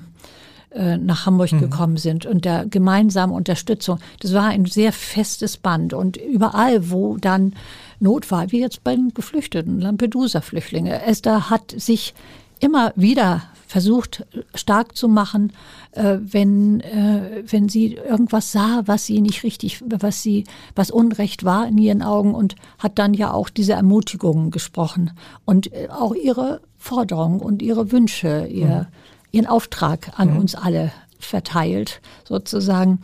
äh, 0.71 0.99
nach 0.99 1.25
Hamburg 1.25 1.53
mhm. 1.53 1.61
gekommen 1.61 1.97
sind 1.97 2.27
und 2.27 2.45
der 2.45 2.67
gemeinsamen 2.67 3.35
Unterstützung. 3.35 3.99
Das 4.21 4.35
war 4.35 4.49
ein 4.49 4.67
sehr 4.67 4.93
festes 4.93 5.57
Band 5.57 5.95
und 5.95 6.19
überall, 6.19 6.91
wo 6.91 7.17
dann 7.17 7.55
Not 8.01 8.31
war, 8.31 8.53
wie 8.53 8.61
jetzt 8.61 8.85
bei 8.85 8.95
den 8.95 9.13
Geflüchteten, 9.13 9.81
Lampedusa-Flüchtlinge. 9.81 11.03
Esther 11.03 11.51
hat 11.51 11.75
sich 11.77 12.15
immer 12.61 12.93
wieder 12.97 13.43
versucht 13.67 14.27
stark 14.55 14.97
zu 14.97 15.09
machen, 15.09 15.53
äh, 15.93 16.17
wenn 16.21 16.81
äh, 16.81 17.45
wenn 17.47 17.69
sie 17.69 17.95
irgendwas 17.95 18.51
sah, 18.51 18.83
was 18.87 19.05
sie 19.05 19.21
nicht 19.21 19.43
richtig, 19.45 19.83
was 19.87 20.23
sie 20.23 20.45
was 20.75 20.91
Unrecht 20.91 21.45
war 21.45 21.69
in 21.69 21.77
ihren 21.77 22.03
Augen 22.03 22.35
und 22.35 22.57
hat 22.79 22.99
dann 22.99 23.13
ja 23.13 23.31
auch 23.31 23.51
diese 23.51 23.75
Ermutigungen 23.75 24.51
gesprochen 24.51 25.13
und 25.45 25.73
äh, 25.73 25.89
auch 25.91 26.15
ihre 26.15 26.63
Forderungen 26.79 27.41
und 27.41 27.61
ihre 27.61 27.93
Wünsche, 27.93 28.47
ihr, 28.47 28.67
mhm. 28.67 28.87
ihren 29.33 29.47
Auftrag 29.47 30.19
an 30.19 30.33
mhm. 30.33 30.39
uns 30.39 30.55
alle 30.55 30.91
verteilt, 31.19 32.01
sozusagen. 32.25 33.01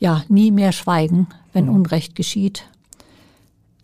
Ja, 0.00 0.22
nie 0.28 0.50
mehr 0.50 0.72
schweigen, 0.72 1.28
wenn 1.54 1.66
mhm. 1.66 1.76
Unrecht 1.76 2.14
geschieht, 2.14 2.64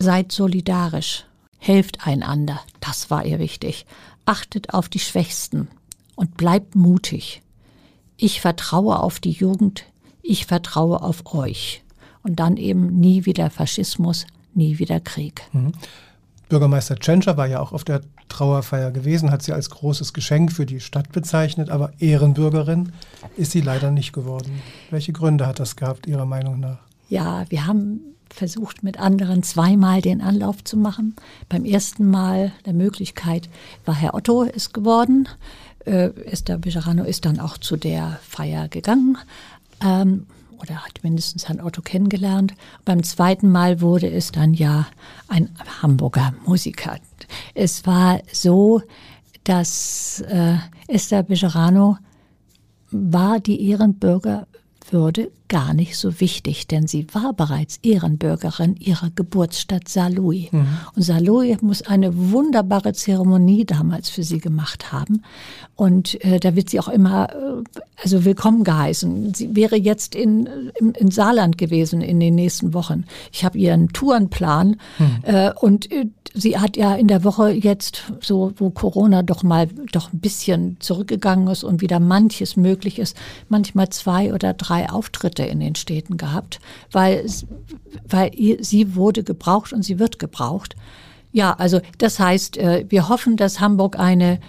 Seid 0.01 0.31
solidarisch, 0.31 1.25
helft 1.59 2.07
einander, 2.07 2.59
das 2.79 3.11
war 3.11 3.23
ihr 3.23 3.37
wichtig. 3.37 3.85
Achtet 4.25 4.73
auf 4.73 4.89
die 4.89 4.97
Schwächsten 4.97 5.67
und 6.15 6.37
bleibt 6.37 6.73
mutig. 6.73 7.43
Ich 8.17 8.41
vertraue 8.41 8.99
auf 8.99 9.19
die 9.19 9.29
Jugend, 9.29 9.85
ich 10.23 10.47
vertraue 10.47 11.03
auf 11.03 11.35
euch. 11.35 11.83
Und 12.23 12.39
dann 12.39 12.57
eben 12.57 12.99
nie 12.99 13.27
wieder 13.27 13.51
Faschismus, 13.51 14.25
nie 14.55 14.79
wieder 14.79 14.99
Krieg. 14.99 15.43
Mhm. 15.53 15.73
Bürgermeister 16.49 16.95
Tschentscher 16.95 17.37
war 17.37 17.45
ja 17.45 17.59
auch 17.59 17.71
auf 17.71 17.83
der 17.83 18.01
Trauerfeier 18.27 18.89
gewesen, 18.89 19.29
hat 19.29 19.43
sie 19.43 19.53
als 19.53 19.69
großes 19.69 20.13
Geschenk 20.13 20.51
für 20.51 20.65
die 20.65 20.79
Stadt 20.79 21.11
bezeichnet, 21.11 21.69
aber 21.69 21.93
Ehrenbürgerin 21.99 22.91
ist 23.37 23.51
sie 23.51 23.61
leider 23.61 23.91
nicht 23.91 24.13
geworden. 24.13 24.63
Welche 24.89 25.13
Gründe 25.13 25.45
hat 25.45 25.59
das 25.59 25.75
gehabt, 25.75 26.07
Ihrer 26.07 26.25
Meinung 26.25 26.59
nach? 26.59 26.79
Ja, 27.07 27.45
wir 27.49 27.67
haben 27.67 28.01
versucht 28.33 28.83
mit 28.83 28.99
anderen 28.99 29.43
zweimal 29.43 30.01
den 30.01 30.21
Anlauf 30.21 30.63
zu 30.63 30.77
machen. 30.77 31.15
Beim 31.49 31.65
ersten 31.65 32.09
Mal 32.09 32.51
der 32.65 32.73
Möglichkeit 32.73 33.49
war 33.85 33.95
Herr 33.95 34.13
Otto 34.13 34.43
es 34.43 34.73
geworden. 34.73 35.27
Äh, 35.85 36.09
Esther 36.25 36.57
Bejarano 36.57 37.03
ist 37.03 37.25
dann 37.25 37.39
auch 37.39 37.57
zu 37.57 37.77
der 37.77 38.19
Feier 38.23 38.67
gegangen. 38.67 39.17
Ähm, 39.83 40.27
oder 40.61 40.85
hat 40.85 41.03
mindestens 41.03 41.47
Herrn 41.47 41.61
Otto 41.61 41.81
kennengelernt. 41.81 42.53
Beim 42.85 43.03
zweiten 43.03 43.49
Mal 43.49 43.81
wurde 43.81 44.09
es 44.09 44.31
dann 44.31 44.53
ja 44.53 44.87
ein 45.27 45.49
Hamburger 45.81 46.33
Musiker. 46.45 46.97
Es 47.55 47.85
war 47.85 48.21
so, 48.31 48.81
dass 49.43 50.21
äh, 50.27 50.57
Esther 50.87 51.23
Bejarano 51.23 51.97
war 52.91 53.39
die 53.39 53.69
Ehrenbürger 53.69 54.47
würde 54.91 55.31
gar 55.47 55.73
nicht 55.73 55.97
so 55.97 56.21
wichtig, 56.21 56.67
denn 56.67 56.87
sie 56.87 57.07
war 57.13 57.33
bereits 57.33 57.77
Ehrenbürgerin 57.83 58.77
ihrer 58.77 59.09
Geburtsstadt 59.13 59.89
Saarlouis. 59.89 60.51
Mhm. 60.51 60.67
Und 60.95 61.01
Saarlouis 61.01 61.61
muss 61.61 61.81
eine 61.81 62.31
wunderbare 62.31 62.93
Zeremonie 62.93 63.65
damals 63.65 64.09
für 64.09 64.23
sie 64.23 64.39
gemacht 64.39 64.93
haben. 64.93 65.23
Und 65.75 66.23
äh, 66.23 66.39
da 66.39 66.55
wird 66.55 66.69
sie 66.69 66.79
auch 66.79 66.87
immer 66.87 67.29
äh, 67.31 67.79
also 68.01 68.23
willkommen 68.23 68.63
geheißen. 68.63 69.33
Sie 69.33 69.55
wäre 69.55 69.75
jetzt 69.75 70.15
in, 70.15 70.47
in, 70.79 70.91
in 70.91 71.11
Saarland 71.11 71.57
gewesen 71.57 72.01
in 72.01 72.19
den 72.19 72.35
nächsten 72.35 72.73
Wochen. 72.73 73.03
Ich 73.33 73.43
habe 73.43 73.57
ihren 73.57 73.89
Tourenplan 73.89 74.77
mhm. 74.99 75.17
äh, 75.23 75.51
und 75.59 75.91
äh, 75.91 76.05
sie 76.33 76.57
hat 76.57 76.77
ja 76.77 76.95
in 76.95 77.07
der 77.07 77.23
Woche 77.23 77.51
jetzt, 77.51 78.11
so 78.21 78.53
wo 78.57 78.69
Corona 78.69 79.23
doch 79.23 79.43
mal 79.43 79.67
doch 79.91 80.13
ein 80.13 80.19
bisschen 80.19 80.77
zurückgegangen 80.79 81.47
ist 81.47 81.63
und 81.63 81.81
wieder 81.81 81.99
manches 81.99 82.55
möglich 82.55 82.99
ist, 82.99 83.17
manchmal 83.49 83.89
zwei 83.89 84.33
oder 84.33 84.53
drei 84.53 84.89
Auftritte 84.89 85.43
in 85.43 85.59
den 85.59 85.75
Städten 85.75 86.17
gehabt, 86.17 86.59
weil, 86.91 87.25
weil 88.07 88.31
sie 88.61 88.95
wurde 88.95 89.23
gebraucht 89.23 89.73
und 89.73 89.83
sie 89.83 89.99
wird 89.99 90.19
gebraucht. 90.19 90.75
Ja, 91.31 91.53
also 91.53 91.79
das 91.97 92.19
heißt, 92.19 92.57
äh, 92.57 92.85
wir 92.89 93.09
hoffen, 93.09 93.37
dass 93.37 93.59
Hamburg 93.59 93.97
eine 93.97 94.39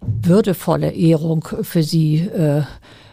würdevolle 0.00 0.90
Ehrung 0.90 1.46
für 1.62 1.82
sie 1.82 2.18
äh, 2.18 2.62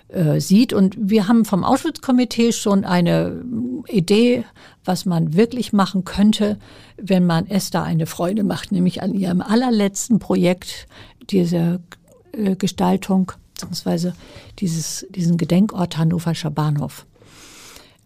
äh, 0.10 0.39
sieht. 0.39 0.74
Und 0.74 0.98
wir 1.00 1.28
haben 1.28 1.45
vom 1.45 1.63
Auschwitz-Komitee 1.63 2.52
schon 2.52 2.86
eine 2.86 3.43
Idee, 3.88 4.43
was 4.84 5.06
man 5.06 5.36
wirklich 5.36 5.74
machen 5.74 6.04
könnte, 6.06 6.58
wenn 6.98 7.26
man 7.26 7.48
Esther 7.48 7.84
eine 7.84 8.06
Freude 8.06 8.43
macht, 8.43 8.72
nämlich 8.72 9.02
an 9.02 9.13
ihrem 9.13 9.41
allerletzten 9.41 10.19
Projekt, 10.19 10.88
diese 11.30 11.80
äh, 12.34 12.56
Gestaltung 12.56 13.32
beziehungsweise 13.60 14.13
dieses, 14.60 15.06
diesen 15.10 15.38
Gedenkort 15.38 15.98
Hannoverscher 15.98 16.50
Bahnhof. 16.50 17.06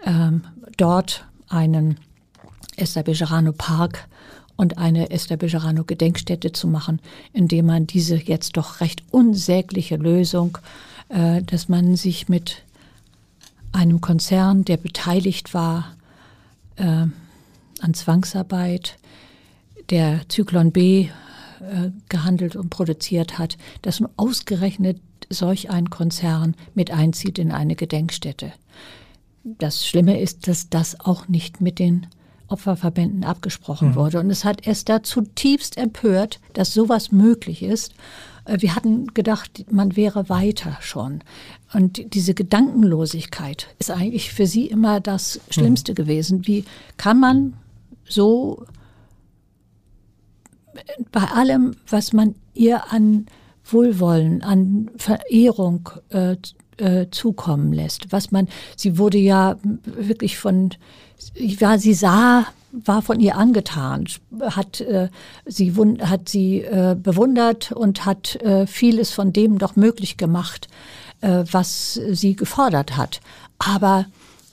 Ähm, 0.04 0.44
dort 0.78 1.26
einen 1.48 2.00
Esther 2.76 3.04
Bejarano 3.04 3.54
Park 3.54 4.08
und 4.56 4.80
eine 4.80 5.12
Esther 5.12 5.38
Bejarano 5.38 5.84
Gedenkstätte 5.84 6.52
zu 6.52 6.68
machen, 6.68 7.00
indem 7.34 7.68
man 7.68 7.86
diese 7.86 8.16
jetzt 8.16 8.58
doch 8.58 8.82
recht 8.82 9.04
unsägliche 9.12 9.98
Lösung, 9.98 10.58
dass 11.46 11.70
man 11.70 11.96
sich 11.96 12.28
mit 12.28 12.64
einem 13.72 14.02
Konzern, 14.02 14.66
der 14.66 14.78
beteiligt 14.78 15.54
war 15.54 15.96
äh, 16.78 17.06
an 17.82 17.94
Zwangsarbeit, 17.94 18.98
der 19.90 20.22
Zyklon 20.30 20.72
B 20.72 21.10
äh, 21.60 21.90
gehandelt 22.10 22.56
und 22.56 22.70
produziert 22.70 23.38
hat, 23.38 23.58
dass 23.82 24.00
nun 24.00 24.10
ausgerechnet 24.16 25.00
solch 25.30 25.70
ein 25.70 25.90
Konzern 25.90 26.56
mit 26.74 26.92
einzieht 26.92 27.40
in 27.40 27.52
eine 27.52 27.76
Gedenkstätte. 27.76 28.54
Das 29.44 29.86
Schlimme 29.86 30.22
ist, 30.22 30.48
dass 30.48 30.70
das 30.70 31.00
auch 31.00 31.28
nicht 31.28 31.60
mit 31.60 31.80
den 31.80 32.08
Opferverbänden 32.48 33.24
abgesprochen 33.24 33.90
mhm. 33.90 33.96
wurde. 33.96 34.20
Und 34.20 34.30
es 34.30 34.46
hat 34.46 34.68
Esther 34.68 35.04
zutiefst 35.04 35.78
empört, 35.78 36.40
dass 36.54 36.74
sowas 36.74 37.12
möglich 37.12 37.64
ist. 37.64 37.94
Äh, 38.46 38.58
wir 38.60 38.76
hatten 38.76 39.08
gedacht, 39.14 39.66
man 39.72 39.96
wäre 39.96 40.30
weiter 40.30 40.78
schon. 40.82 41.24
Und 41.74 42.14
diese 42.14 42.34
Gedankenlosigkeit 42.34 43.68
ist 43.80 43.92
eigentlich 43.92 44.32
für 44.34 44.48
sie 44.48 44.68
immer 44.68 45.00
das 45.00 45.40
Schlimmste 45.50 45.94
mhm. 45.94 45.96
gewesen. 45.96 46.48
Wie 46.48 46.66
kann 46.98 47.20
man 47.20 47.54
so 48.08 48.66
bei 51.12 51.24
allem, 51.24 51.76
was 51.88 52.14
man 52.14 52.36
ihr 52.54 52.92
an 52.92 53.28
Wohlwollen, 53.66 54.42
an 54.42 54.90
Verehrung 54.98 55.90
äh, 56.10 56.36
äh, 56.84 57.10
zukommen 57.10 57.74
lässt. 57.74 58.12
Was 58.12 58.32
man, 58.32 58.48
sie 58.76 58.98
wurde 58.98 59.18
ja 59.18 59.58
wirklich 59.86 60.38
von, 60.38 60.72
ja, 61.36 61.78
sie 61.78 61.94
sah, 61.94 62.46
war 62.72 63.02
von 63.02 63.20
ihr 63.20 63.38
angetan, 63.38 64.06
hat 64.42 64.82
äh, 64.82 65.10
sie 65.46 65.74
hat 66.02 66.28
sie 66.28 66.62
äh, 66.62 66.96
bewundert 67.02 67.72
und 67.72 68.06
hat 68.06 68.36
äh, 68.38 68.66
vieles 68.68 69.12
von 69.12 69.32
dem 69.32 69.60
doch 69.60 69.76
möglich 69.76 70.18
gemacht, 70.18 70.68
äh, 71.22 71.44
was 71.52 72.00
sie 72.12 72.36
gefordert 72.36 72.98
hat. 72.98 73.22
Aber 73.60 74.06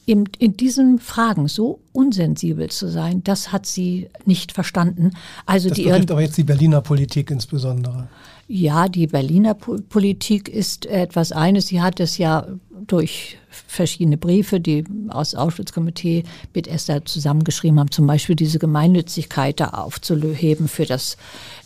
in, 0.06 0.28
in 0.38 0.56
diesen 0.56 0.98
Fragen 0.98 1.48
so 1.48 1.80
unsensibel 1.92 2.68
zu 2.68 2.88
sein, 2.88 3.22
das 3.24 3.52
hat 3.52 3.64
sie 3.64 4.10
nicht 4.24 4.52
verstanden. 4.52 5.12
Also 5.46 5.68
das 5.68 5.76
die 5.76 5.84
betrifft 5.84 6.10
aber 6.10 6.20
jetzt 6.20 6.36
die 6.36 6.44
Berliner 6.44 6.80
Politik 6.80 7.30
insbesondere. 7.30 8.08
Ja, 8.52 8.88
die 8.88 9.06
Berliner 9.06 9.54
Politik 9.54 10.48
ist 10.48 10.84
etwas 10.84 11.30
eines. 11.30 11.68
Sie 11.68 11.80
hat 11.80 12.00
es 12.00 12.18
ja 12.18 12.48
durch 12.84 13.38
verschiedene 13.48 14.16
Briefe, 14.16 14.58
die 14.58 14.82
aus 15.06 15.36
Auschwitz-Komitee 15.36 16.24
mit 16.52 16.66
Esther 16.66 17.04
zusammengeschrieben 17.04 17.78
haben, 17.78 17.92
zum 17.92 18.08
Beispiel 18.08 18.34
diese 18.34 18.58
Gemeinnützigkeit 18.58 19.60
da 19.60 19.68
aufzuheben 19.68 20.66
für 20.66 20.84
das, 20.84 21.16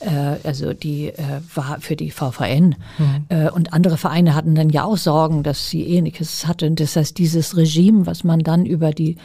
äh, 0.00 0.36
also 0.44 0.74
die 0.74 1.08
äh, 1.08 1.40
war 1.54 1.80
für 1.80 1.96
die 1.96 2.10
VVN. 2.10 2.74
Mhm. 2.98 3.24
Äh, 3.30 3.48
und 3.48 3.72
andere 3.72 3.96
Vereine 3.96 4.34
hatten 4.34 4.54
dann 4.54 4.68
ja 4.68 4.84
auch 4.84 4.98
Sorgen, 4.98 5.42
dass 5.42 5.70
sie 5.70 5.84
ähnliches 5.84 6.46
hatten. 6.46 6.76
Das 6.76 6.96
heißt, 6.96 7.16
dieses 7.16 7.56
Regime, 7.56 8.04
was 8.04 8.24
man 8.24 8.40
dann 8.40 8.66
über 8.66 8.90
die 8.90 9.16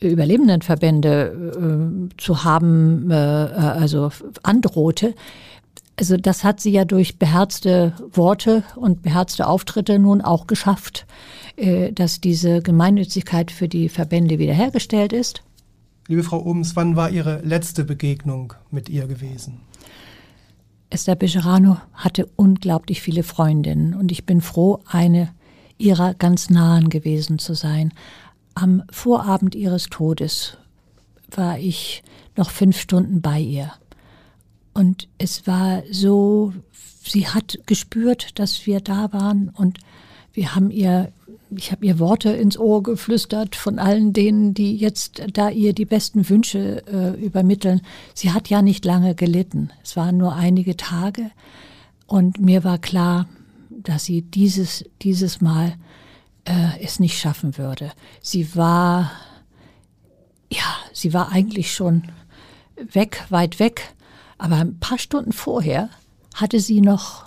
Überlebendenverbände 0.00 2.08
äh, 2.08 2.16
zu 2.18 2.44
haben, 2.44 3.10
äh, 3.10 3.14
also 3.14 4.12
androhte, 4.44 5.16
also 6.00 6.16
das 6.16 6.44
hat 6.44 6.60
sie 6.60 6.70
ja 6.70 6.86
durch 6.86 7.18
beherzte 7.18 7.92
Worte 8.10 8.64
und 8.74 9.02
beherzte 9.02 9.46
Auftritte 9.46 9.98
nun 9.98 10.22
auch 10.22 10.46
geschafft, 10.46 11.06
äh, 11.56 11.92
dass 11.92 12.22
diese 12.22 12.62
Gemeinnützigkeit 12.62 13.50
für 13.50 13.68
die 13.68 13.90
Verbände 13.90 14.38
wiederhergestellt 14.38 15.12
ist. 15.12 15.42
Liebe 16.08 16.22
Frau 16.22 16.40
Obens, 16.42 16.74
wann 16.74 16.96
war 16.96 17.10
Ihre 17.10 17.42
letzte 17.42 17.84
Begegnung 17.84 18.54
mit 18.70 18.88
ihr 18.88 19.06
gewesen? 19.06 19.60
Esther 20.88 21.16
Bejerano 21.16 21.76
hatte 21.92 22.26
unglaublich 22.34 23.02
viele 23.02 23.22
Freundinnen 23.22 23.94
und 23.94 24.10
ich 24.10 24.24
bin 24.24 24.40
froh, 24.40 24.80
eine 24.86 25.28
ihrer 25.76 26.14
ganz 26.14 26.48
nahen 26.48 26.88
gewesen 26.88 27.38
zu 27.38 27.52
sein. 27.52 27.92
Am 28.54 28.84
Vorabend 28.90 29.54
ihres 29.54 29.84
Todes 29.90 30.56
war 31.30 31.58
ich 31.58 32.02
noch 32.36 32.50
fünf 32.50 32.80
Stunden 32.80 33.20
bei 33.20 33.38
ihr. 33.38 33.70
Und 34.80 35.08
es 35.18 35.46
war 35.46 35.82
so, 35.90 36.54
sie 37.04 37.28
hat 37.28 37.58
gespürt, 37.66 38.38
dass 38.38 38.64
wir 38.64 38.80
da 38.80 39.12
waren 39.12 39.50
und 39.50 39.78
wir 40.32 40.54
haben 40.54 40.70
ihr, 40.70 41.12
ich 41.54 41.70
habe 41.70 41.84
ihr 41.84 41.98
Worte 41.98 42.30
ins 42.30 42.56
Ohr 42.56 42.82
geflüstert 42.82 43.56
von 43.56 43.78
allen 43.78 44.14
denen, 44.14 44.54
die 44.54 44.74
jetzt 44.74 45.22
da 45.34 45.50
ihr 45.50 45.74
die 45.74 45.84
besten 45.84 46.30
Wünsche 46.30 46.82
äh, 46.86 47.22
übermitteln. 47.22 47.82
Sie 48.14 48.32
hat 48.32 48.48
ja 48.48 48.62
nicht 48.62 48.86
lange 48.86 49.14
gelitten. 49.14 49.68
Es 49.84 49.98
waren 49.98 50.16
nur 50.16 50.34
einige 50.34 50.78
Tage 50.78 51.30
und 52.06 52.40
mir 52.40 52.64
war 52.64 52.78
klar, 52.78 53.28
dass 53.68 54.06
sie 54.06 54.22
dieses, 54.22 54.86
dieses 55.02 55.42
Mal 55.42 55.74
äh, 56.46 56.82
es 56.82 57.00
nicht 57.00 57.18
schaffen 57.18 57.58
würde. 57.58 57.92
Sie 58.22 58.56
war, 58.56 59.12
ja, 60.50 60.64
sie 60.94 61.12
war 61.12 61.32
eigentlich 61.32 61.70
schon 61.70 62.04
weg, 62.94 63.26
weit 63.28 63.58
weg 63.58 63.92
aber 64.40 64.56
ein 64.56 64.78
paar 64.78 64.98
Stunden 64.98 65.32
vorher 65.32 65.90
hatte 66.34 66.60
sie 66.60 66.80
noch, 66.80 67.24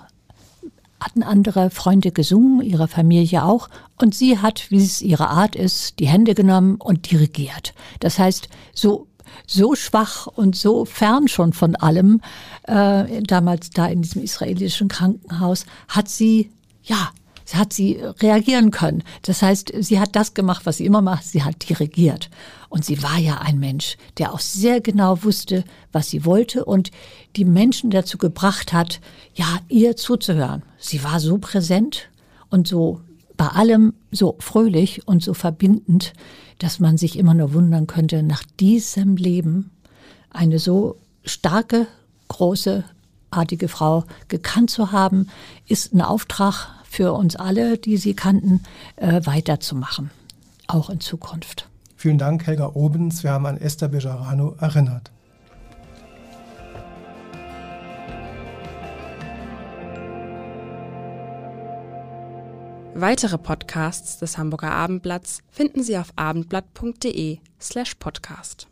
hatten 0.99 1.23
andere 1.23 1.69
Freunde 1.69 2.11
gesungen, 2.11 2.61
ihre 2.61 2.87
Familie 2.87 3.43
auch. 3.43 3.69
Und 4.01 4.15
sie 4.15 4.39
hat, 4.39 4.71
wie 4.71 4.83
es 4.83 5.01
ihre 5.01 5.29
Art 5.29 5.55
ist, 5.55 5.99
die 5.99 6.07
Hände 6.07 6.33
genommen 6.33 6.75
und 6.75 7.11
dirigiert. 7.11 7.73
Das 7.99 8.19
heißt, 8.19 8.49
so 8.73 9.07
so 9.47 9.73
schwach 9.73 10.27
und 10.27 10.55
so 10.55 10.85
fern 10.85 11.27
schon 11.27 11.53
von 11.53 11.75
allem, 11.75 12.21
äh, 12.63 13.21
damals 13.23 13.71
da 13.71 13.87
in 13.87 14.03
diesem 14.03 14.21
israelischen 14.21 14.89
Krankenhaus, 14.89 15.65
hat 15.87 16.07
sie, 16.07 16.51
ja, 16.83 17.09
hat 17.53 17.73
sie 17.73 17.99
reagieren 18.21 18.71
können. 18.71 19.03
Das 19.21 19.41
heißt, 19.41 19.73
sie 19.79 19.99
hat 19.99 20.15
das 20.15 20.33
gemacht, 20.33 20.65
was 20.65 20.77
sie 20.77 20.85
immer 20.85 21.01
macht, 21.01 21.25
sie 21.25 21.43
hat 21.43 21.69
dirigiert. 21.69 22.29
Und 22.69 22.85
sie 22.85 23.03
war 23.03 23.17
ja 23.17 23.39
ein 23.39 23.59
Mensch, 23.59 23.97
der 24.17 24.33
auch 24.33 24.39
sehr 24.39 24.81
genau 24.81 25.23
wusste, 25.23 25.63
was 25.91 26.09
sie 26.09 26.25
wollte 26.25 26.65
und 26.65 26.91
die 27.35 27.45
Menschen 27.45 27.89
dazu 27.91 28.17
gebracht 28.17 28.73
hat, 28.73 28.99
ja, 29.35 29.59
ihr 29.67 29.95
zuzuhören. 29.95 30.63
Sie 30.77 31.03
war 31.03 31.19
so 31.19 31.37
präsent 31.37 32.09
und 32.49 32.67
so 32.67 33.01
bei 33.37 33.47
allem 33.47 33.93
so 34.11 34.35
fröhlich 34.39 35.07
und 35.07 35.23
so 35.23 35.33
verbindend, 35.33 36.13
dass 36.59 36.79
man 36.79 36.97
sich 36.97 37.17
immer 37.17 37.33
nur 37.33 37.53
wundern 37.53 37.87
könnte, 37.87 38.23
nach 38.23 38.43
diesem 38.59 39.17
Leben 39.17 39.71
eine 40.29 40.59
so 40.59 40.97
starke, 41.25 41.87
große, 42.27 42.83
artige 43.31 43.67
Frau 43.67 44.05
gekannt 44.27 44.69
zu 44.69 44.91
haben, 44.91 45.27
ist 45.67 45.93
ein 45.93 46.01
Auftrag 46.01 46.67
für 46.93 47.13
uns 47.13 47.35
alle, 47.35 47.79
die 47.79 47.97
sie 47.97 48.13
kannten, 48.13 48.61
äh, 48.97 49.21
weiterzumachen, 49.25 50.11
auch 50.67 50.91
in 50.91 50.99
Zukunft. 50.99 51.67
Vielen 51.95 52.19
Dank, 52.19 52.45
Helga 52.45 52.71
Obens. 52.75 53.23
Wir 53.23 53.31
haben 53.31 53.47
an 53.47 53.57
Esther 53.57 53.87
Bejarano 53.87 54.55
erinnert. 54.59 55.11
Weitere 62.93 63.39
Podcasts 63.39 64.19
des 64.19 64.37
Hamburger 64.37 64.71
Abendblatts 64.71 65.41
finden 65.49 65.81
Sie 65.81 65.97
auf 65.97 66.13
abendblatt.de 66.15 67.39
slash 67.59 67.95
podcast. 67.95 68.67